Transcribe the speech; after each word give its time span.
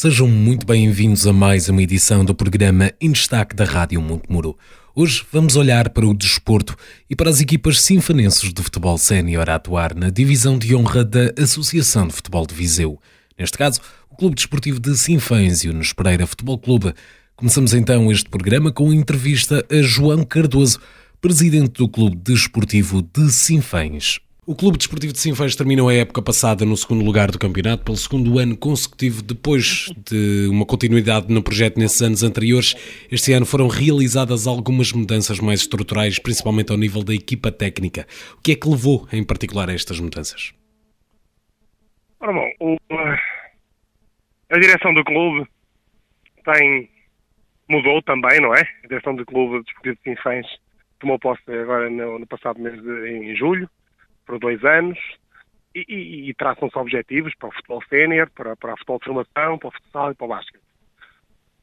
Sejam 0.00 0.28
muito 0.28 0.64
bem-vindos 0.64 1.26
a 1.26 1.32
mais 1.32 1.68
uma 1.68 1.82
edição 1.82 2.24
do 2.24 2.32
programa 2.32 2.92
Em 3.00 3.10
Destaque 3.10 3.56
da 3.56 3.64
Rádio 3.64 4.00
Montemuro. 4.00 4.56
Hoje 4.94 5.26
vamos 5.32 5.56
olhar 5.56 5.90
para 5.90 6.06
o 6.06 6.14
desporto 6.14 6.76
e 7.10 7.16
para 7.16 7.28
as 7.28 7.40
equipas 7.40 7.80
sinfanenses 7.80 8.54
de 8.54 8.62
futebol 8.62 8.96
sénior 8.96 9.50
a 9.50 9.56
atuar 9.56 9.96
na 9.96 10.08
divisão 10.08 10.56
de 10.56 10.72
honra 10.72 11.04
da 11.04 11.32
Associação 11.36 12.06
de 12.06 12.14
Futebol 12.14 12.46
de 12.46 12.54
Viseu. 12.54 13.00
Neste 13.36 13.58
caso, 13.58 13.80
o 14.08 14.14
Clube 14.14 14.36
Desportivo 14.36 14.78
de 14.78 14.96
Sinfãs 14.96 15.64
e 15.64 15.68
o 15.68 15.72
Nunes 15.72 15.92
Pereira 15.92 16.28
Futebol 16.28 16.60
Clube. 16.60 16.94
Começamos 17.34 17.74
então 17.74 18.12
este 18.12 18.30
programa 18.30 18.70
com 18.70 18.92
a 18.92 18.94
entrevista 18.94 19.66
a 19.68 19.82
João 19.82 20.22
Cardoso, 20.22 20.78
presidente 21.20 21.72
do 21.72 21.88
Clube 21.88 22.14
Desportivo 22.18 23.02
de 23.02 23.32
Sinfãs. 23.32 24.20
O 24.48 24.56
Clube 24.56 24.78
Desportivo 24.78 25.12
de 25.12 25.18
Sinfãs 25.18 25.54
terminou 25.54 25.90
a 25.90 25.94
época 25.94 26.22
passada 26.22 26.64
no 26.64 26.74
segundo 26.74 27.04
lugar 27.04 27.30
do 27.30 27.38
campeonato 27.38 27.84
pelo 27.84 27.98
segundo 27.98 28.38
ano 28.38 28.56
consecutivo 28.56 29.22
depois 29.22 29.92
de 29.94 30.48
uma 30.48 30.64
continuidade 30.64 31.30
no 31.30 31.42
projeto 31.42 31.78
nesses 31.78 32.00
anos 32.00 32.22
anteriores. 32.22 32.72
Este 33.12 33.30
ano 33.34 33.44
foram 33.44 33.68
realizadas 33.68 34.46
algumas 34.46 34.90
mudanças 34.90 35.38
mais 35.38 35.60
estruturais, 35.60 36.18
principalmente 36.18 36.72
ao 36.72 36.78
nível 36.78 37.04
da 37.04 37.12
equipa 37.12 37.52
técnica. 37.52 38.06
O 38.38 38.42
que 38.42 38.52
é 38.52 38.56
que 38.56 38.66
levou 38.66 39.06
em 39.12 39.22
particular 39.22 39.68
a 39.68 39.74
estas 39.74 40.00
mudanças? 40.00 40.54
Ora 42.18 42.32
bom, 42.32 42.50
o, 42.58 42.78
a 44.48 44.58
direção 44.58 44.94
do 44.94 45.04
clube 45.04 45.46
tem 46.46 46.88
mudou 47.68 48.00
também, 48.00 48.40
não 48.40 48.54
é? 48.54 48.62
A 48.62 48.88
direção 48.88 49.14
do 49.14 49.26
clube 49.26 49.62
Desportivo 49.62 49.96
de 49.96 50.02
Sinfãs 50.04 50.46
tomou 51.00 51.18
posse 51.18 51.42
agora 51.52 51.90
no, 51.90 52.18
no 52.18 52.26
passado 52.26 52.58
mês 52.58 52.82
de, 52.82 53.10
em 53.10 53.36
julho 53.36 53.68
por 54.28 54.38
dois 54.38 54.62
anos 54.62 54.98
e, 55.74 55.84
e, 55.88 56.30
e 56.30 56.34
traçam-se 56.34 56.78
objetivos 56.78 57.34
para 57.36 57.48
o 57.48 57.52
futebol 57.52 57.82
sénior, 57.88 58.30
para, 58.30 58.54
para 58.54 58.74
o 58.74 58.76
futebol 58.76 58.98
de 58.98 59.04
formação, 59.06 59.58
para 59.58 59.68
o 59.68 59.72
futsal 59.72 60.12
e 60.12 60.14
para 60.14 60.24
o 60.26 60.28
basquete. 60.28 60.68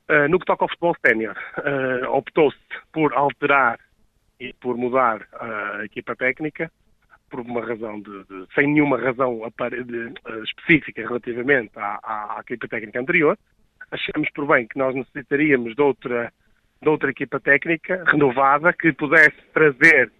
Uh, 0.09 0.27
no 0.29 0.39
que 0.39 0.45
toca 0.45 0.65
ao 0.65 0.69
futebol 0.69 0.95
sénior, 1.05 1.37
uh, 1.59 2.09
optou-se 2.11 2.57
por 2.91 3.13
alterar 3.13 3.79
e 4.39 4.51
por 4.53 4.75
mudar 4.75 5.25
a 5.39 5.85
equipa 5.85 6.15
técnica 6.15 6.69
por 7.29 7.39
uma 7.39 7.65
razão 7.65 8.01
de, 8.01 8.23
de 8.25 8.45
sem 8.53 8.67
nenhuma 8.67 8.97
razão 8.99 9.39
de, 9.85 10.13
específica 10.43 11.01
relativamente 11.01 11.71
à, 11.77 11.99
à, 12.03 12.37
à, 12.37 12.41
equipa 12.41 12.67
técnica 12.67 12.99
anterior. 12.99 13.37
Achamos 13.91 14.29
por 14.31 14.45
bem 14.47 14.67
que 14.67 14.77
nós 14.77 14.93
necessitaríamos 14.93 15.75
de 15.75 15.81
outra, 15.81 16.33
de 16.81 16.89
outra 16.89 17.11
equipa 17.11 17.39
técnica 17.39 18.03
renovada 18.05 18.73
que 18.73 18.91
pudesse 18.91 19.37
trazer 19.53 20.11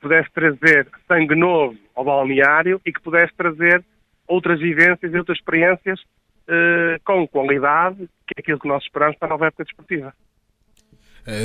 pudesse 0.00 0.30
trazer 0.32 0.88
sangue 1.06 1.34
novo 1.34 1.76
ao 1.94 2.04
balneário 2.04 2.80
e 2.84 2.92
que 2.92 3.00
pudesse 3.00 3.32
trazer 3.36 3.84
outras 4.26 4.60
vivências 4.60 5.12
e 5.12 5.16
outras 5.16 5.38
experiências 5.38 6.00
uh, 6.00 7.00
com 7.04 7.26
qualidade, 7.26 8.08
que 8.26 8.34
é 8.36 8.40
aquilo 8.40 8.58
que 8.58 8.68
nós 8.68 8.82
esperamos 8.82 9.16
para 9.18 9.28
a 9.28 9.30
nova 9.30 9.46
época 9.46 9.64
desportiva. 9.64 10.12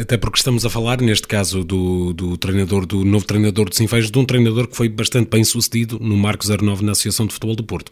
Até 0.01 0.17
porque 0.17 0.37
estamos 0.37 0.65
a 0.65 0.69
falar, 0.69 1.01
neste 1.01 1.27
caso, 1.27 1.61
do, 1.61 2.13
do 2.13 2.37
treinador, 2.37 2.85
do 2.85 3.03
novo 3.03 3.27
treinador 3.27 3.69
de 3.69 3.75
Sinfãs, 3.75 4.09
de 4.09 4.17
um 4.17 4.25
treinador 4.25 4.69
que 4.69 4.77
foi 4.77 4.87
bastante 4.87 5.29
bem 5.29 5.43
sucedido 5.43 5.99
no 5.99 6.15
Marco 6.15 6.45
09 6.47 6.85
na 6.85 6.93
Associação 6.93 7.27
de 7.27 7.33
Futebol 7.33 7.55
do 7.55 7.65
Porto. 7.65 7.91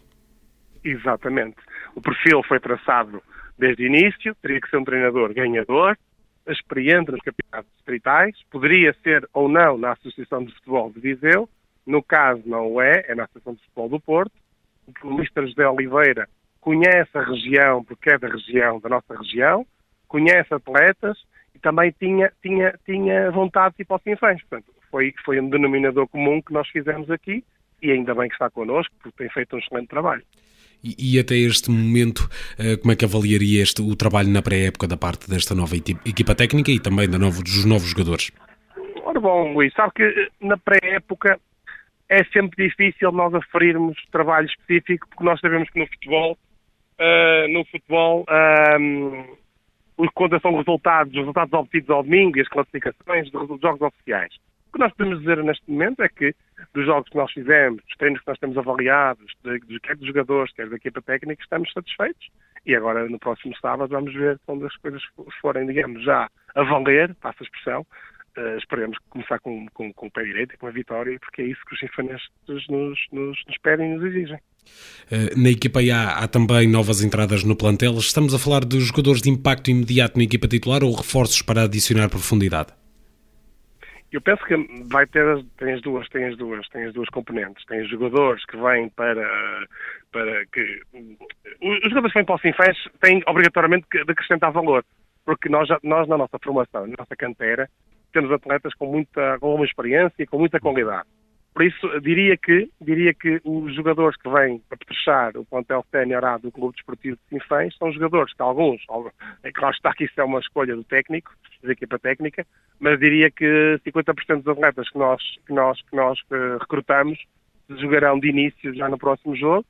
Exatamente. 0.85 1.57
O 1.93 2.01
perfil 2.01 2.41
foi 2.47 2.61
traçado 2.61 3.21
desde 3.57 3.83
o 3.83 3.87
início, 3.87 4.33
teria 4.41 4.61
que 4.61 4.69
ser 4.69 4.77
um 4.77 4.85
treinador 4.85 5.33
ganhador, 5.33 5.97
experiente 6.47 7.11
nos 7.11 7.21
campeonatos 7.21 7.71
distritais, 7.75 8.35
poderia 8.49 8.93
ser 9.03 9.27
ou 9.33 9.47
não 9.47 9.77
na 9.77 9.93
Associação 9.93 10.43
de 10.43 10.53
Futebol 10.55 10.91
de 10.91 10.99
Viseu, 10.99 11.47
no 11.85 12.01
caso 12.01 12.41
não 12.45 12.81
é, 12.81 13.05
é 13.07 13.15
na 13.15 13.23
Associação 13.23 13.53
de 13.53 13.61
Futebol 13.61 13.89
do 13.89 13.99
Porto, 13.99 14.33
o 15.03 15.11
Mr. 15.11 15.47
José 15.47 15.67
Oliveira 15.67 16.27
conhece 16.59 17.17
a 17.17 17.23
região, 17.23 17.83
porque 17.83 18.11
é 18.11 18.17
da 18.17 18.27
região, 18.27 18.79
da 18.79 18.89
nossa 18.89 19.15
região, 19.15 19.65
conhece 20.07 20.53
atletas 20.53 21.17
e 21.55 21.59
também 21.59 21.93
tinha, 21.99 22.31
tinha, 22.41 22.77
tinha 22.85 23.31
vontade 23.31 23.75
de 23.75 23.83
ir 23.83 23.85
para. 23.85 23.99
Portanto, 23.99 24.65
foi, 24.89 25.13
foi 25.23 25.39
um 25.39 25.49
denominador 25.49 26.07
comum 26.07 26.41
que 26.41 26.53
nós 26.53 26.67
fizemos 26.69 27.09
aqui 27.09 27.43
e 27.81 27.91
ainda 27.91 28.13
bem 28.13 28.27
que 28.27 28.35
está 28.35 28.49
connosco, 28.49 28.93
porque 29.01 29.17
tem 29.17 29.29
feito 29.29 29.55
um 29.55 29.59
excelente 29.59 29.87
trabalho. 29.87 30.23
E, 30.83 31.15
e, 31.15 31.19
até 31.19 31.35
este 31.35 31.69
momento, 31.69 32.27
uh, 32.59 32.77
como 32.79 32.91
é 32.91 32.95
que 32.95 33.05
avaliaria 33.05 33.61
este, 33.61 33.81
o 33.81 33.95
trabalho 33.95 34.29
na 34.29 34.41
pré-época 34.41 34.87
da 34.87 34.97
parte 34.97 35.29
desta 35.29 35.53
nova 35.53 35.75
equipa 35.75 36.33
técnica 36.33 36.71
e 36.71 36.79
também 36.79 37.09
da 37.09 37.19
novo, 37.19 37.43
dos 37.43 37.65
novos 37.65 37.89
jogadores? 37.89 38.31
Ora 39.03 39.19
bom, 39.19 39.53
Luís, 39.53 39.73
sabe 39.73 39.93
que 39.95 40.03
eh, 40.03 40.27
na 40.41 40.57
pré-época 40.57 41.39
é 42.09 42.23
sempre 42.25 42.67
difícil 42.67 43.11
nós 43.11 43.33
aferirmos 43.33 43.97
trabalho 44.11 44.47
específico, 44.47 45.07
porque 45.09 45.23
nós 45.23 45.39
sabemos 45.39 45.69
que 45.69 45.79
no 45.79 45.87
futebol, 45.87 46.37
uh, 46.99 47.47
no 47.53 47.63
futebol, 47.65 48.25
um, 48.79 49.35
os 49.97 50.09
conta 50.13 50.39
são 50.39 50.55
resultados, 50.57 51.13
os 51.13 51.19
resultados 51.19 51.53
obtidos 51.53 51.89
ao 51.89 52.03
domingo 52.03 52.37
e 52.37 52.41
as 52.41 52.47
classificações 52.47 53.29
dos 53.31 53.61
jogos 53.61 53.81
oficiais. 53.81 54.33
O 54.71 54.73
que 54.73 54.79
nós 54.79 54.93
podemos 54.93 55.19
dizer 55.19 55.43
neste 55.43 55.69
momento 55.69 56.01
é 56.01 56.07
que 56.07 56.33
dos 56.73 56.85
jogos 56.85 57.09
que 57.09 57.17
nós 57.17 57.29
fizemos, 57.33 57.83
dos 57.83 57.97
treinos 57.97 58.21
que 58.21 58.27
nós 58.27 58.39
temos 58.39 58.57
avaliados, 58.57 59.33
de, 59.43 59.59
de, 59.59 59.79
quer 59.81 59.97
dos 59.97 60.07
jogadores, 60.07 60.53
quer 60.53 60.69
da 60.69 60.77
equipa 60.77 61.01
técnica, 61.01 61.43
estamos 61.43 61.69
satisfeitos. 61.73 62.29
E 62.65 62.73
agora, 62.73 63.09
no 63.09 63.19
próximo 63.19 63.53
sábado, 63.61 63.89
vamos 63.89 64.13
ver 64.13 64.39
quando 64.45 64.65
as 64.65 64.75
coisas 64.77 65.01
forem, 65.41 65.67
digamos, 65.67 66.01
já 66.05 66.29
a 66.55 66.63
valer, 66.63 67.13
passa 67.15 67.39
a 67.41 67.43
expressão, 67.43 67.81
uh, 68.37 68.57
esperemos 68.57 68.97
começar 69.09 69.39
com, 69.39 69.65
com, 69.73 69.91
com, 69.91 70.07
o 70.07 70.11
pé 70.11 70.23
direito 70.23 70.57
com 70.57 70.67
a 70.67 70.71
vitória, 70.71 71.19
porque 71.19 71.41
é 71.41 71.45
isso 71.47 71.59
que 71.67 71.75
os 71.75 71.83
infanestes 71.83 72.29
nos, 72.69 72.97
nos, 73.11 73.37
nos 73.47 73.57
pedem 73.61 73.91
e 73.91 73.95
nos 73.95 74.05
exigem. 74.05 74.37
Uh, 75.11 75.37
na 75.37 75.49
equipa 75.49 75.81
A 75.81 76.23
há 76.23 76.27
também 76.29 76.65
novas 76.65 77.03
entradas 77.03 77.43
no 77.43 77.57
plantel. 77.57 77.97
Estamos 77.97 78.33
a 78.33 78.39
falar 78.39 78.63
de 78.63 78.79
jogadores 78.79 79.21
de 79.21 79.29
impacto 79.29 79.69
imediato 79.69 80.17
na 80.17 80.23
equipa 80.23 80.47
titular 80.47 80.81
ou 80.81 80.95
reforços 80.95 81.41
para 81.41 81.63
adicionar 81.63 82.09
profundidade? 82.09 82.80
Eu 84.11 84.19
penso 84.21 84.43
que 84.43 84.55
vai 84.91 85.07
ter 85.07 85.23
tem 85.57 85.73
as 85.73 85.81
duas, 85.81 86.07
tem 86.09 86.25
as 86.25 86.37
duas, 86.37 86.67
tem 86.69 86.83
as 86.83 86.93
duas 86.93 87.07
componentes. 87.09 87.65
Tem 87.65 87.81
os 87.81 87.89
jogadores 87.89 88.45
que 88.45 88.57
vêm 88.57 88.89
para 88.89 89.65
para 90.11 90.45
que 90.47 90.81
os 91.61 91.89
jogadores 91.89 92.11
que 92.11 92.19
vêm 92.19 92.25
para 92.25 92.35
o 92.35 92.39
Sinfés 92.39 92.77
têm 92.99 93.23
obrigatoriamente 93.25 93.87
de 93.89 94.11
acrescentar 94.11 94.51
valor, 94.51 94.83
porque 95.25 95.47
nós 95.47 95.69
nós 95.81 96.07
na 96.09 96.17
nossa 96.17 96.37
formação, 96.43 96.87
na 96.87 96.95
nossa 96.99 97.15
cantera, 97.15 97.69
temos 98.11 98.31
atletas 98.31 98.73
com 98.75 98.87
muita 98.87 99.39
com 99.39 99.55
uma 99.55 99.65
experiência 99.65 100.23
e 100.23 100.27
com 100.27 100.39
muita 100.39 100.59
qualidade. 100.59 101.07
Por 101.53 101.65
isso, 101.65 101.99
diria 101.99 102.37
que, 102.37 102.69
diria 102.79 103.13
que 103.13 103.41
os 103.43 103.75
jogadores 103.75 104.15
que 104.17 104.29
vêm 104.29 104.59
para 104.69 104.77
fechar 104.87 105.35
o 105.35 105.43
plantel 105.43 105.85
sénior 105.91 106.23
A 106.23 106.37
do 106.37 106.51
Clube 106.51 106.75
Desportivo 106.75 107.17
de 107.17 107.29
Sinfãs 107.29 107.75
são 107.77 107.91
jogadores 107.91 108.33
que 108.33 108.41
alguns, 108.41 108.81
é 109.43 109.51
claro 109.51 109.75
está 109.75 109.93
que 109.93 110.05
isso 110.05 110.19
é 110.19 110.23
uma 110.23 110.39
escolha 110.39 110.75
do 110.75 110.83
técnico, 110.83 111.33
da 111.61 111.73
equipa 111.73 111.99
técnica, 111.99 112.47
mas 112.79 112.99
diria 112.99 113.29
que 113.29 113.79
50% 113.85 114.43
dos 114.43 114.47
atletas 114.47 114.89
que 114.89 114.97
nós, 114.97 115.21
que 115.45 115.53
nós, 115.53 115.81
que 115.81 115.95
nós 115.95 116.19
uh, 116.31 116.57
recrutamos 116.59 117.19
jogarão 117.69 118.19
de 118.19 118.29
início 118.29 118.73
já 118.73 118.89
no 118.89 118.97
próximo 118.97 119.35
jogo 119.35 119.65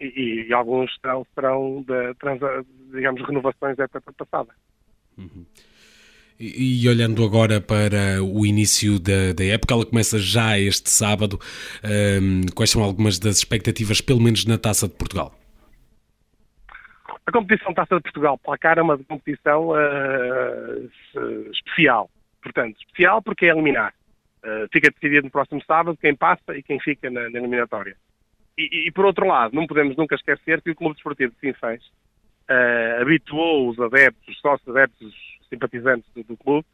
e, 0.00 0.46
e 0.48 0.52
alguns 0.52 0.94
serão, 1.00 1.26
serão 1.34 1.84
de, 1.86 2.14
digamos, 2.92 3.26
renovações 3.26 3.76
da 3.76 3.84
época 3.84 4.12
passada. 4.12 4.54
Uhum. 5.16 5.46
E, 6.38 6.84
e, 6.84 6.88
olhando 6.88 7.24
agora 7.24 7.60
para 7.60 8.22
o 8.22 8.44
início 8.44 8.98
da, 8.98 9.32
da, 9.34 9.44
época, 9.44 9.74
ela 9.74 9.86
começa 9.86 10.18
já 10.18 10.58
este 10.58 10.90
sábado. 10.90 11.38
Um, 11.82 12.42
quais 12.54 12.70
são 12.70 12.82
algumas 12.82 13.18
das 13.18 13.38
expectativas, 13.38 14.00
pelo 14.00 14.20
menos 14.20 14.44
na 14.44 14.58
Taça 14.58 14.86
de 14.86 14.94
Portugal? 14.94 15.34
A 17.26 17.32
competição 17.32 17.72
Taça 17.72 17.96
de 17.96 18.02
Portugal 18.02 18.38
placar 18.38 18.78
é 18.78 18.82
uma 18.82 18.98
competição 18.98 19.70
uh, 19.70 21.50
especial. 21.50 22.10
Portanto, 22.42 22.76
especial 22.78 23.22
porque 23.22 23.46
é 23.46 23.48
eliminar. 23.48 23.94
Uh, 24.44 24.68
fica 24.72 24.90
decidido 24.90 25.24
no 25.24 25.30
próximo 25.30 25.62
sábado 25.66 25.98
quem 26.00 26.14
passa 26.14 26.56
e 26.56 26.62
quem 26.62 26.78
fica 26.78 27.10
na, 27.10 27.30
na 27.30 27.38
eliminatória. 27.38 27.96
E, 28.58 28.88
e, 28.88 28.92
por 28.92 29.04
outro 29.04 29.26
lado, 29.26 29.54
não 29.54 29.66
podemos 29.66 29.96
nunca 29.96 30.14
esquecer 30.14 30.62
que 30.62 30.70
o 30.70 30.74
Clube 30.74 30.94
Desportivo 30.94 31.32
de 31.32 31.40
Sinfãs 31.40 31.82
uh, 31.82 33.02
habituou 33.02 33.70
os 33.70 33.80
adeptos, 33.80 34.28
os 34.28 34.40
sócios 34.40 34.68
adeptos, 34.68 35.14
simpatizantes 35.48 36.10
do, 36.14 36.22
do 36.24 36.36
clube, 36.36 36.66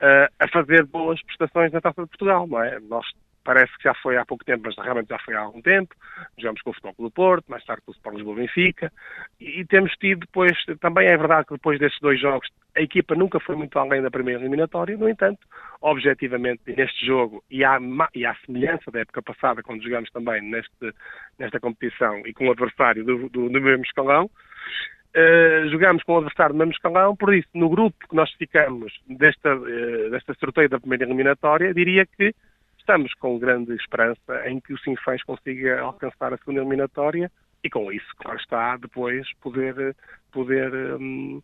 uh, 0.00 0.32
a 0.38 0.48
fazer 0.48 0.84
boas 0.86 1.22
prestações 1.22 1.72
na 1.72 1.80
Taça 1.80 2.02
de 2.02 2.08
Portugal, 2.08 2.46
não 2.46 2.62
é? 2.62 2.78
Nós 2.80 3.06
parece 3.44 3.76
que 3.76 3.84
já 3.84 3.94
foi 3.94 4.16
há 4.16 4.24
pouco 4.24 4.44
tempo, 4.44 4.62
mas 4.66 4.76
realmente 4.76 5.08
já 5.08 5.18
foi 5.18 5.34
há 5.34 5.40
algum 5.40 5.60
tempo. 5.60 5.94
Jogamos 6.38 6.62
com 6.62 6.70
o 6.70 6.72
Futebol 6.72 6.94
do 6.98 7.10
Porto, 7.10 7.50
mais 7.50 7.64
tarde 7.64 7.82
com 7.84 7.90
o 7.90 7.94
Sport 7.94 8.16
Lisboa 8.16 8.36
Benfica, 8.36 8.92
e, 9.40 9.60
e 9.60 9.64
temos 9.64 9.92
tido 9.94 10.20
depois, 10.20 10.52
também 10.80 11.08
é 11.08 11.16
verdade 11.16 11.46
que 11.46 11.54
depois 11.54 11.78
destes 11.78 12.00
dois 12.00 12.20
jogos, 12.20 12.48
a 12.76 12.80
equipa 12.80 13.14
nunca 13.14 13.38
foi 13.40 13.56
muito 13.56 13.78
além 13.78 14.02
da 14.02 14.10
primeira 14.10 14.40
eliminatória, 14.40 14.96
no 14.96 15.08
entanto, 15.08 15.40
objetivamente 15.80 16.62
neste 16.66 17.04
jogo, 17.04 17.42
e 17.50 17.64
há, 17.64 17.78
e 18.14 18.24
há 18.24 18.34
semelhança 18.46 18.90
da 18.90 19.00
época 19.00 19.22
passada, 19.22 19.62
quando 19.62 19.82
jogamos 19.82 20.10
também 20.10 20.40
neste, 20.42 20.94
nesta 21.38 21.60
competição 21.60 22.22
e 22.26 22.32
com 22.32 22.46
o 22.46 22.52
adversário 22.52 23.04
do, 23.04 23.28
do, 23.28 23.48
do 23.48 23.60
mesmo 23.60 23.84
escalão, 23.84 24.30
Uh, 25.14 25.68
jogamos 25.68 26.02
com 26.04 26.14
o 26.14 26.16
adversário 26.18 26.54
do 26.54 26.58
mesmo 26.58 26.72
escalão, 26.72 27.14
por 27.14 27.34
isso, 27.34 27.48
no 27.52 27.68
grupo 27.68 28.08
que 28.08 28.16
nós 28.16 28.30
ficamos 28.32 28.98
desta, 29.06 29.54
uh, 29.54 30.10
desta 30.10 30.32
sorteio 30.34 30.70
da 30.70 30.80
primeira 30.80 31.04
eliminatória, 31.04 31.74
diria 31.74 32.06
que 32.06 32.34
estamos 32.78 33.12
com 33.14 33.38
grande 33.38 33.74
esperança 33.74 34.48
em 34.48 34.58
que 34.58 34.72
o 34.72 34.78
Sinfãs 34.78 35.22
consiga 35.22 35.80
alcançar 35.80 36.32
a 36.32 36.38
segunda 36.38 36.60
eliminatória 36.60 37.30
e 37.62 37.70
com 37.70 37.92
isso, 37.92 38.08
claro 38.16 38.38
está, 38.38 38.76
depois 38.76 39.26
poder, 39.40 39.94
poder 40.32 40.72
um, 40.98 41.40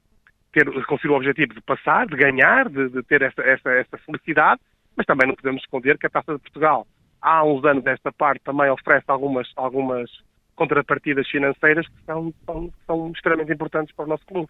ter, 0.52 0.64
conseguir 0.86 1.12
o 1.12 1.16
objetivo 1.16 1.54
de 1.54 1.60
passar, 1.60 2.06
de 2.06 2.16
ganhar, 2.16 2.68
de, 2.68 2.88
de 2.88 3.02
ter 3.02 3.22
essa, 3.22 3.42
essa, 3.42 3.70
essa 3.70 3.98
felicidade, 3.98 4.60
mas 4.96 5.06
também 5.06 5.28
não 5.28 5.36
podemos 5.36 5.62
esconder 5.62 5.96
que 5.98 6.06
a 6.06 6.10
Taça 6.10 6.34
de 6.34 6.40
Portugal, 6.40 6.86
há 7.22 7.44
uns 7.44 7.64
anos 7.64 7.86
esta 7.86 8.10
parte, 8.12 8.42
também 8.42 8.68
oferece 8.70 9.04
algumas, 9.08 9.52
algumas 9.56 10.10
contrapartidas 10.58 11.26
financeiras 11.28 11.86
que 11.86 12.04
são, 12.04 12.34
são, 12.44 12.70
são, 12.84 13.12
extremamente 13.12 13.52
importantes 13.52 13.94
para 13.94 14.04
o 14.04 14.08
nosso 14.08 14.26
clube. 14.26 14.48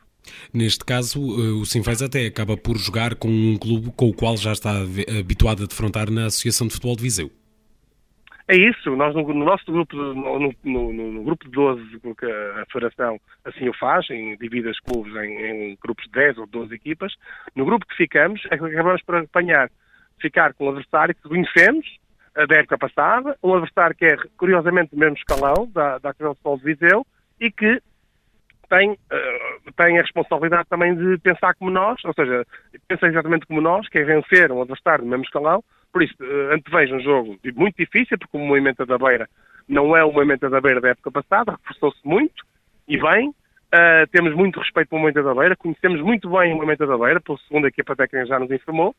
Neste 0.52 0.84
caso, 0.84 1.20
eh, 1.20 1.52
o 1.52 1.66
Sinfãs 1.66 2.00
até 2.00 2.26
acaba 2.26 2.56
por 2.56 2.78
jogar 2.78 3.14
com 3.14 3.28
um 3.28 3.58
clube 3.58 3.92
com 3.94 4.08
o 4.08 4.14
qual 4.14 4.36
já 4.36 4.52
está 4.52 4.72
habituado 5.20 5.62
a 5.62 5.66
defrontar 5.66 6.10
na 6.10 6.26
Associação 6.26 6.66
de 6.66 6.72
Futebol 6.72 6.96
de 6.96 7.02
Viseu. 7.02 7.30
É 8.50 8.56
isso, 8.56 8.96
nós 8.96 9.14
no, 9.14 9.22
no 9.28 9.44
nosso 9.44 9.70
grupo, 9.70 9.94
no, 9.94 10.38
no, 10.64 10.92
no, 10.92 11.22
grupo 11.22 11.44
de 11.44 11.50
12, 11.50 11.98
porque 11.98 12.24
a 12.24 12.64
Federação 12.72 13.20
assim 13.44 13.68
o 13.68 13.74
faz, 13.74 14.08
em, 14.08 14.38
divide 14.38 14.68
os 14.68 14.80
clubes 14.80 15.14
em, 15.16 15.72
em, 15.72 15.78
grupos 15.82 16.06
de 16.06 16.12
10 16.12 16.38
ou 16.38 16.46
12 16.46 16.74
equipas, 16.74 17.12
no 17.54 17.66
grupo 17.66 17.84
que 17.86 17.94
ficamos, 17.94 18.40
é 18.50 18.56
que 18.56 18.64
acabamos 18.64 19.02
por 19.02 19.16
apanhar, 19.16 19.70
ficar 20.18 20.54
com 20.54 20.64
um 20.64 20.68
adversário 20.70 21.14
que 21.14 21.28
conhecemos, 21.28 21.86
da 22.46 22.56
época 22.56 22.78
passada, 22.78 23.36
um 23.42 23.52
adversário 23.54 23.96
que 23.96 24.04
é 24.04 24.16
curiosamente 24.36 24.90
do 24.90 24.98
mesmo 24.98 25.16
escalão, 25.16 25.68
da, 25.72 25.98
da 25.98 26.14
Futebol 26.14 26.58
de 26.58 26.64
Viseu, 26.64 27.06
e 27.40 27.50
que 27.50 27.80
tem, 28.68 28.92
uh, 28.92 29.72
tem 29.76 29.98
a 29.98 30.02
responsabilidade 30.02 30.68
também 30.68 30.94
de 30.94 31.18
pensar 31.18 31.54
como 31.54 31.70
nós, 31.70 32.02
ou 32.04 32.12
seja, 32.12 32.46
pensa 32.86 33.06
exatamente 33.06 33.46
como 33.46 33.60
nós, 33.60 33.88
que 33.88 33.98
é 33.98 34.04
vencer 34.04 34.52
um 34.52 34.60
adversário 34.60 35.04
do 35.04 35.10
mesmo 35.10 35.24
escalão, 35.24 35.62
por 35.92 36.02
isso, 36.02 36.14
uh, 36.20 36.52
antevejo 36.54 36.96
um 36.96 37.00
jogo 37.00 37.38
muito 37.56 37.76
difícil, 37.76 38.18
porque 38.18 38.36
o 38.36 38.40
movimento 38.40 38.84
da 38.84 38.98
Beira 38.98 39.28
não 39.66 39.96
é 39.96 40.04
o 40.04 40.12
movimento 40.12 40.48
da 40.48 40.60
Beira 40.60 40.80
da 40.80 40.90
época 40.90 41.10
passada, 41.10 41.52
reforçou-se 41.52 42.00
muito, 42.06 42.44
e 42.86 42.98
bem, 42.98 43.30
uh, 43.30 44.06
temos 44.12 44.34
muito 44.34 44.60
respeito 44.60 44.88
pelo 44.90 45.00
movimento 45.00 45.24
da 45.24 45.34
Beira, 45.34 45.56
conhecemos 45.56 46.00
muito 46.00 46.28
bem 46.30 46.52
o 46.52 46.56
movimento 46.56 46.86
da 46.86 46.98
Beira, 46.98 47.20
pela 47.20 47.38
segunda 47.38 47.68
equipa 47.68 47.96
técnica 47.96 48.26
já 48.26 48.38
nos 48.38 48.50
informou, 48.50 48.94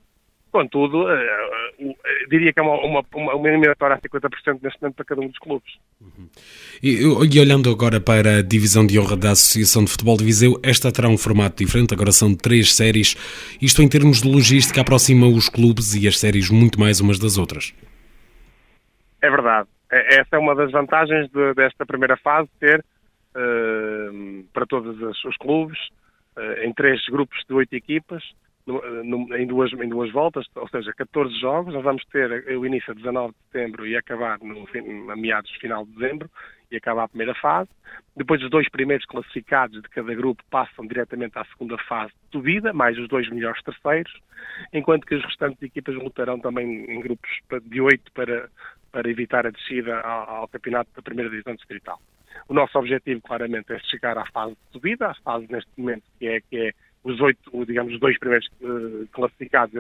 Contudo, 0.52 1.04
uh, 1.04 1.08
uh, 1.08 1.96
diria 2.28 2.52
que 2.52 2.60
é 2.60 2.64
uma, 2.64 2.76
uma, 2.84 3.06
uma 3.14 3.48
eliminatória 3.48 3.96
a 3.96 4.00
50% 4.00 4.60
neste 4.64 4.82
momento 4.82 4.96
para 4.96 5.06
cada 5.06 5.22
um 5.22 5.28
dos 5.28 5.38
clubes. 5.38 5.78
Uhum. 6.02 6.28
E, 6.82 7.02
e, 7.04 7.40
olhando 7.40 7.70
agora 7.70 8.02
para 8.02 8.38
a 8.38 8.42
divisão 8.42 8.86
de 8.86 9.00
honra 9.00 9.16
da 9.16 9.32
Associação 9.32 9.84
de 9.84 9.92
Futebol 9.92 10.18
de 10.18 10.24
Viseu, 10.24 10.60
esta 10.64 10.92
terá 10.92 11.08
um 11.08 11.18
formato 11.18 11.64
diferente, 11.64 11.94
agora 11.94 12.12
são 12.12 12.34
três 12.34 12.74
séries. 12.74 13.16
Isto, 13.62 13.84
em 13.84 13.88
termos 13.88 14.24
de 14.24 14.32
logística, 14.32 14.82
aproxima 14.82 15.28
os 15.28 15.50
clubes 15.50 15.94
e 15.94 16.08
as 16.08 16.18
séries 16.18 16.50
muito 16.50 16.80
mais 16.80 17.00
umas 17.00 17.20
das 17.20 17.38
outras. 17.38 17.72
É 19.22 19.30
verdade. 19.30 19.70
É, 19.92 20.20
essa 20.20 20.36
é 20.36 20.38
uma 20.40 20.56
das 20.56 20.72
vantagens 20.72 21.30
de, 21.30 21.54
desta 21.54 21.86
primeira 21.86 22.18
fase, 22.18 22.50
ter 22.60 22.84
uh, 23.36 24.44
para 24.52 24.66
todos 24.66 25.00
os 25.24 25.38
clubes, 25.38 25.78
em 26.64 26.74
três 26.74 27.06
grupos 27.08 27.38
de 27.50 27.54
oito 27.54 27.74
equipas, 27.74 28.24
em, 28.70 29.48
duas, 29.48 29.74
em 29.74 29.90
duas 29.90 30.12
voltas, 30.12 30.46
ou 30.56 30.68
seja, 30.70 30.94
14 30.94 31.34
jogos. 31.40 31.74
Nós 31.74 31.84
vamos 31.84 32.04
ter 32.06 32.30
o 32.56 32.66
início 32.66 32.92
a 32.92 32.96
19 32.96 33.34
de 33.34 33.40
setembro 33.46 33.88
e 33.88 33.96
acabar 33.96 34.38
no, 34.40 34.68
a 35.12 35.16
meados 35.16 35.52
final 35.58 35.86
de 35.86 35.92
dezembro 35.94 36.30
e 36.72 36.78
acabar 36.78 37.04
a 37.04 37.08
primeira 37.08 37.34
fase. 37.36 37.70
Depois, 38.16 38.42
os 38.44 38.50
dois 38.50 38.70
primeiros 38.70 39.06
classificados 39.06 39.82
de 39.82 39.90
cada 39.90 40.14
grupo 40.14 40.44
passam 40.50 40.86
diretamente 40.86 41.38
à 41.38 41.46
segunda 41.46 41.78
fase 41.78 42.14
de 42.26 42.32
subida, 42.32 42.74
mais 42.74 42.98
os 42.98 43.08
dois 43.08 43.28
melhores 43.30 43.62
terceiros, 43.64 44.14
enquanto 44.72 45.06
que 45.06 45.16
as 45.16 45.24
restantes 45.24 45.62
equipas 45.62 45.96
lutarão 45.96 46.40
também 46.40 46.86
em 46.92 47.00
grupos 47.00 47.30
de 47.64 47.82
oito 47.82 48.12
para, 48.12 48.50
para 48.92 49.10
evitar 49.10 49.48
a 49.48 49.52
descida 49.52 50.00
ao, 50.02 50.30
ao 50.42 50.48
campeonato 50.48 50.92
da 50.96 51.02
primeira 51.02 51.30
divisão 51.30 51.56
distrital. 51.56 52.00
O 52.48 52.54
nosso 52.54 52.78
objetivo, 52.78 53.22
claramente, 53.22 53.74
é 53.74 53.80
chegar 53.80 54.18
à 54.18 54.26
fase 54.28 54.54
de 54.54 54.72
subida, 54.72 55.08
à 55.08 55.14
fase 55.16 55.48
neste 55.50 55.70
momento 55.78 56.04
que 56.18 56.28
é, 56.28 56.42
que 56.42 56.58
é 56.58 56.74
os 57.04 57.20
oito, 57.22 57.66
digamos, 57.66 57.94
os 57.94 58.00
dois 58.00 58.18
primeiros 58.18 58.48
uh, 58.62 59.08
classificados 59.12 59.74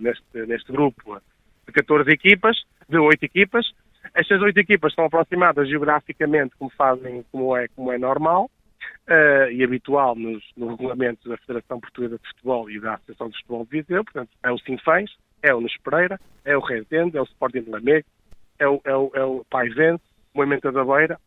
neste, 0.00 0.46
neste, 0.46 0.72
grupo 0.72 1.20
de 1.66 1.72
14 1.72 2.10
equipas, 2.10 2.56
de 2.88 2.98
oito 2.98 3.24
equipas. 3.24 3.66
Estas 4.14 4.40
oito 4.42 4.58
equipas 4.58 4.92
estão 4.92 5.06
aproximadas 5.06 5.68
geograficamente 5.68 6.54
como 6.56 6.70
fazem, 6.70 7.24
como 7.32 7.56
é, 7.56 7.68
como 7.68 7.90
é 7.92 7.98
normal 7.98 8.50
uh, 9.08 9.50
e 9.50 9.64
habitual 9.64 10.14
nos, 10.14 10.42
no 10.56 10.68
regulamento 10.68 11.28
da 11.28 11.36
Federação 11.38 11.80
Portuguesa 11.80 12.18
de 12.18 12.28
Futebol 12.28 12.70
e 12.70 12.80
da 12.80 12.94
Associação 12.94 13.28
de 13.28 13.36
Futebol 13.38 13.64
de 13.64 13.70
Viseu. 13.70 14.04
Portanto, 14.04 14.30
é 14.42 14.50
o 14.50 14.58
Sinfãs, 14.58 15.10
é 15.42 15.52
o 15.54 15.60
Nunes 15.60 15.76
Pereira, 15.82 16.20
é 16.44 16.56
o 16.56 16.60
Rezende, 16.60 17.16
é 17.16 17.20
o 17.20 17.24
Sporting 17.24 17.62
de 17.62 17.70
Lamego, 17.70 18.06
é 18.58 18.68
o, 18.68 18.80
é 18.84 18.94
o, 18.94 19.10
é 19.14 19.24
o 19.24 19.44
da 20.72 20.84
Beira, 20.84 21.18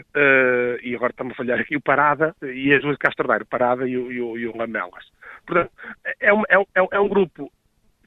uh, 0.00 0.78
e 0.82 0.94
agora 0.94 1.10
estamos 1.10 1.32
a 1.32 1.36
falhar 1.36 1.60
aqui, 1.60 1.76
o 1.76 1.80
Parada 1.80 2.34
e 2.42 2.72
as 2.72 2.82
duas 2.82 2.96
Castordeiro, 2.96 3.46
Parada 3.46 3.86
e 3.86 3.96
o, 3.96 4.12
e, 4.12 4.20
o, 4.20 4.38
e 4.38 4.46
o 4.46 4.56
Lamelas. 4.56 5.04
Portanto, 5.46 5.72
é 6.20 6.32
um, 6.32 6.42
é, 6.48 6.58
um, 6.58 6.88
é 6.92 7.00
um 7.00 7.08
grupo 7.08 7.50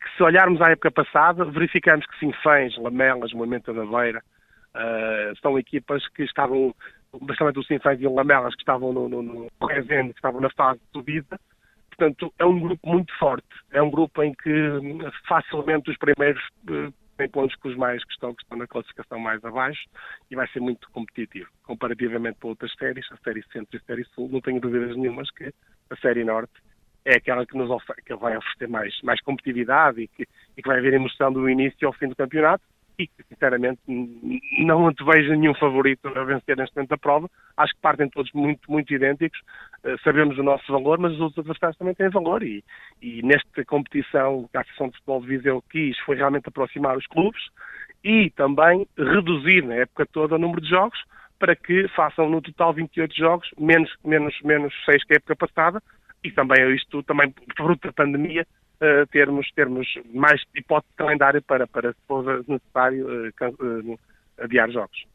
que 0.02 0.18
se 0.18 0.24
olharmos 0.24 0.62
à 0.62 0.72
época 0.72 0.92
passada, 0.92 1.46
verificamos 1.46 2.06
que 2.06 2.20
Sinfãs, 2.20 2.78
Lamelas, 2.78 3.34
Moimenta 3.34 3.74
da 3.74 3.86
Beira, 3.86 4.22
uh, 4.76 5.36
são 5.42 5.58
equipas 5.58 6.08
que 6.10 6.24
estavam, 6.24 6.74
basicamente 7.22 7.60
o 7.60 7.64
Sinfãs 7.64 8.00
e 8.00 8.08
o 8.08 8.14
Lamelas, 8.14 8.56
que 8.56 8.62
estavam 8.62 8.94
no, 8.94 9.10
no, 9.10 9.22
no 9.22 9.48
Rezende, 9.68 10.14
que 10.14 10.20
estavam 10.20 10.42
na 10.42 10.50
fase 10.52 10.80
de 10.80 10.92
subida, 10.94 11.40
portanto, 11.90 12.34
é 12.38 12.46
um 12.46 12.60
grupo 12.60 12.88
muito 12.88 13.18
forte. 13.18 13.48
É 13.72 13.82
um 13.82 13.90
grupo 13.90 14.22
em 14.22 14.34
que 14.34 14.52
facilmente 15.28 15.90
os 15.90 15.98
primeiros 15.98 16.44
uh, 16.70 16.94
tem 17.18 17.30
pontos 17.30 17.56
que 17.56 17.68
os 17.68 17.76
mais 17.76 18.04
que 18.04 18.12
estão, 18.12 18.34
que 18.34 18.44
estão 18.44 18.58
na 18.58 18.68
classificação 18.68 19.20
mais 19.20 19.44
abaixo 19.44 19.84
e 20.30 20.36
vai 20.36 20.48
ser 20.50 20.60
muito 20.60 20.90
competitivo. 20.92 21.50
Comparativamente 21.64 22.38
para 22.40 22.50
outras 22.50 22.74
séries, 22.74 23.06
a 23.12 23.18
série 23.18 23.44
Centro 23.52 23.76
e 23.76 23.78
a 23.78 23.86
série 23.86 24.06
Sul, 24.14 24.30
não 24.32 24.42
tenho 24.42 24.60
dúvidas 24.60 24.96
nenhumas 24.96 25.30
que 25.32 25.54
a 25.90 25.96
série 25.98 26.24
Norte 26.24 26.54
é 27.06 27.18
aquela 27.18 27.46
que 27.46 27.56
nos 27.56 27.70
que 28.06 28.16
vai 28.16 28.36
oferecer 28.36 28.68
mais, 28.68 29.00
mais 29.02 29.22
competitividade 29.22 30.02
e 30.02 30.08
que, 30.08 30.28
e 30.58 30.62
que 30.62 30.68
vai 30.68 30.80
haver 30.80 30.94
emoção 30.94 31.32
do 31.32 31.48
início 31.50 31.88
ao 31.88 31.94
fim 31.94 32.08
do 32.08 32.16
campeonato 32.16 32.64
e 32.98 33.08
que, 33.08 33.24
sinceramente, 33.30 33.80
não 33.88 34.88
antevejo 34.88 35.34
nenhum 35.36 35.54
favorito 35.56 36.08
a 36.08 36.24
vencer 36.24 36.56
neste 36.56 36.76
momento 36.76 36.90
da 36.90 36.98
prova. 36.98 37.30
Acho 37.58 37.74
que 37.74 37.82
partem 37.82 38.10
todos 38.10 38.32
muito, 38.34 38.72
muito 38.72 38.94
idênticos. 38.94 39.40
Uh, 39.84 40.00
sabemos 40.04 40.38
o 40.38 40.44
nosso 40.44 40.72
valor, 40.72 40.98
mas 41.00 41.14
os 41.14 41.20
outros 41.20 41.40
adversários 41.40 41.78
também 41.78 41.94
têm 41.94 42.10
valor. 42.10 42.44
E, 42.44 42.64
e 43.02 43.22
nesta 43.22 43.66
competição 43.66 44.50
a 44.54 44.60
Associação 44.60 44.88
de 44.88 44.96
Futebol 44.98 45.22
de 45.22 45.28
Viseu 45.28 45.64
quis 45.70 45.98
foi 46.00 46.16
realmente 46.16 46.48
aproximar 46.48 46.98
os 46.98 47.06
clubes 47.08 47.42
e 48.04 48.30
também 48.32 48.88
reduzir 48.98 49.64
na 49.64 49.76
época 49.76 50.06
toda 50.06 50.36
o 50.36 50.40
número 50.40 50.62
de 50.62 50.70
jogos 50.70 51.00
para 51.40 51.56
que 51.56 51.88
façam 51.90 52.30
no 52.30 52.42
total 52.42 52.74
28 52.74 53.16
jogos, 53.16 53.50
menos, 53.58 53.94
menos, 54.04 54.34
menos 54.42 54.74
6 54.86 55.04
que 55.04 55.14
a 55.14 55.18
época 55.18 55.36
passada, 55.36 55.84
e 56.24 56.32
também 56.32 56.74
isto, 56.74 57.04
também 57.04 57.34
fruto 57.58 57.88
da 57.88 57.94
pandemia, 57.94 58.48
uh, 58.82 59.08
termos, 59.12 59.50
termos 59.56 59.88
mais 60.14 60.42
hipótese 60.56 60.92
de 60.92 60.98
calendário 60.98 61.42
para, 61.42 61.68
para 61.68 61.92
se 61.92 62.00
for 62.08 62.24
necessário, 62.48 63.08
uh, 63.30 64.00
adiar 64.40 64.70
jogos. 64.72 65.06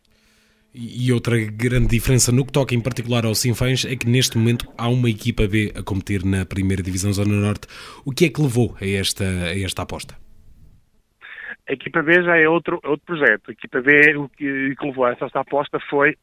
E 0.72 1.12
outra 1.12 1.36
grande 1.36 1.88
diferença 1.88 2.30
no 2.30 2.46
que 2.46 2.52
toca 2.52 2.74
em 2.74 2.80
particular 2.80 3.24
ao 3.24 3.34
Sinfãs 3.34 3.84
é 3.84 3.96
que 3.96 4.08
neste 4.08 4.38
momento 4.38 4.72
há 4.78 4.88
uma 4.88 5.10
equipa 5.10 5.48
B 5.48 5.72
a 5.76 5.82
competir 5.82 6.24
na 6.24 6.46
primeira 6.46 6.80
divisão 6.80 7.12
Zona 7.12 7.34
Norte. 7.34 7.66
O 8.04 8.12
que 8.12 8.26
é 8.26 8.28
que 8.28 8.40
levou 8.40 8.76
a 8.80 8.86
esta, 8.86 9.24
a 9.24 9.58
esta 9.58 9.82
aposta? 9.82 10.14
A 11.68 11.72
equipa 11.72 12.02
B 12.02 12.22
já 12.22 12.36
é 12.36 12.48
outro, 12.48 12.80
outro 12.84 13.04
projeto. 13.04 13.50
A 13.50 13.52
equipa 13.52 13.80
B, 13.80 14.16
o 14.16 14.28
que, 14.28 14.76
que 14.76 14.86
levou 14.86 15.04
a 15.06 15.10
esta 15.10 15.40
aposta 15.40 15.80
foi 15.90 16.16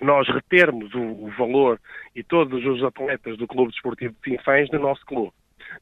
nós 0.00 0.28
retermos 0.28 0.92
o, 0.94 1.00
o, 1.00 1.30
valor 1.36 1.80
e 2.14 2.22
todos 2.22 2.64
os 2.64 2.82
atletas 2.82 3.36
do 3.36 3.46
Clube 3.46 3.72
Desportivo 3.72 4.14
de 4.14 4.30
Sinfãs 4.30 4.68
no 4.70 4.80
nosso 4.80 5.04
clube. 5.06 5.32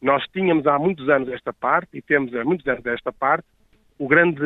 Nós 0.01 0.25
tínhamos 0.33 0.67
há 0.67 0.79
muitos 0.79 1.09
anos 1.09 1.29
esta 1.29 1.53
parte 1.53 1.89
e 1.95 2.03
temos 2.03 2.35
há 2.35 2.45
muitos 2.45 2.67
anos 2.67 2.85
esta 2.87 3.13
parte 3.13 3.47
o 4.01 4.09
grande, 4.09 4.43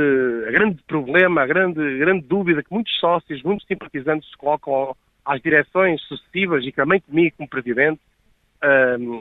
a 0.49 0.51
grande 0.51 0.83
problema, 0.83 1.43
a 1.43 1.47
grande, 1.47 1.99
grande 1.99 2.27
dúvida 2.27 2.61
que 2.61 2.73
muitos 2.73 2.93
sócios, 2.99 3.41
muitos 3.45 3.65
simpatizantes 3.69 4.29
se 4.29 4.37
colocam 4.37 4.97
às 5.25 5.41
direções 5.41 6.03
sucessivas 6.03 6.65
e 6.67 6.73
também 6.73 7.01
comigo 7.01 7.37
como 7.37 7.49
presidente, 7.49 8.01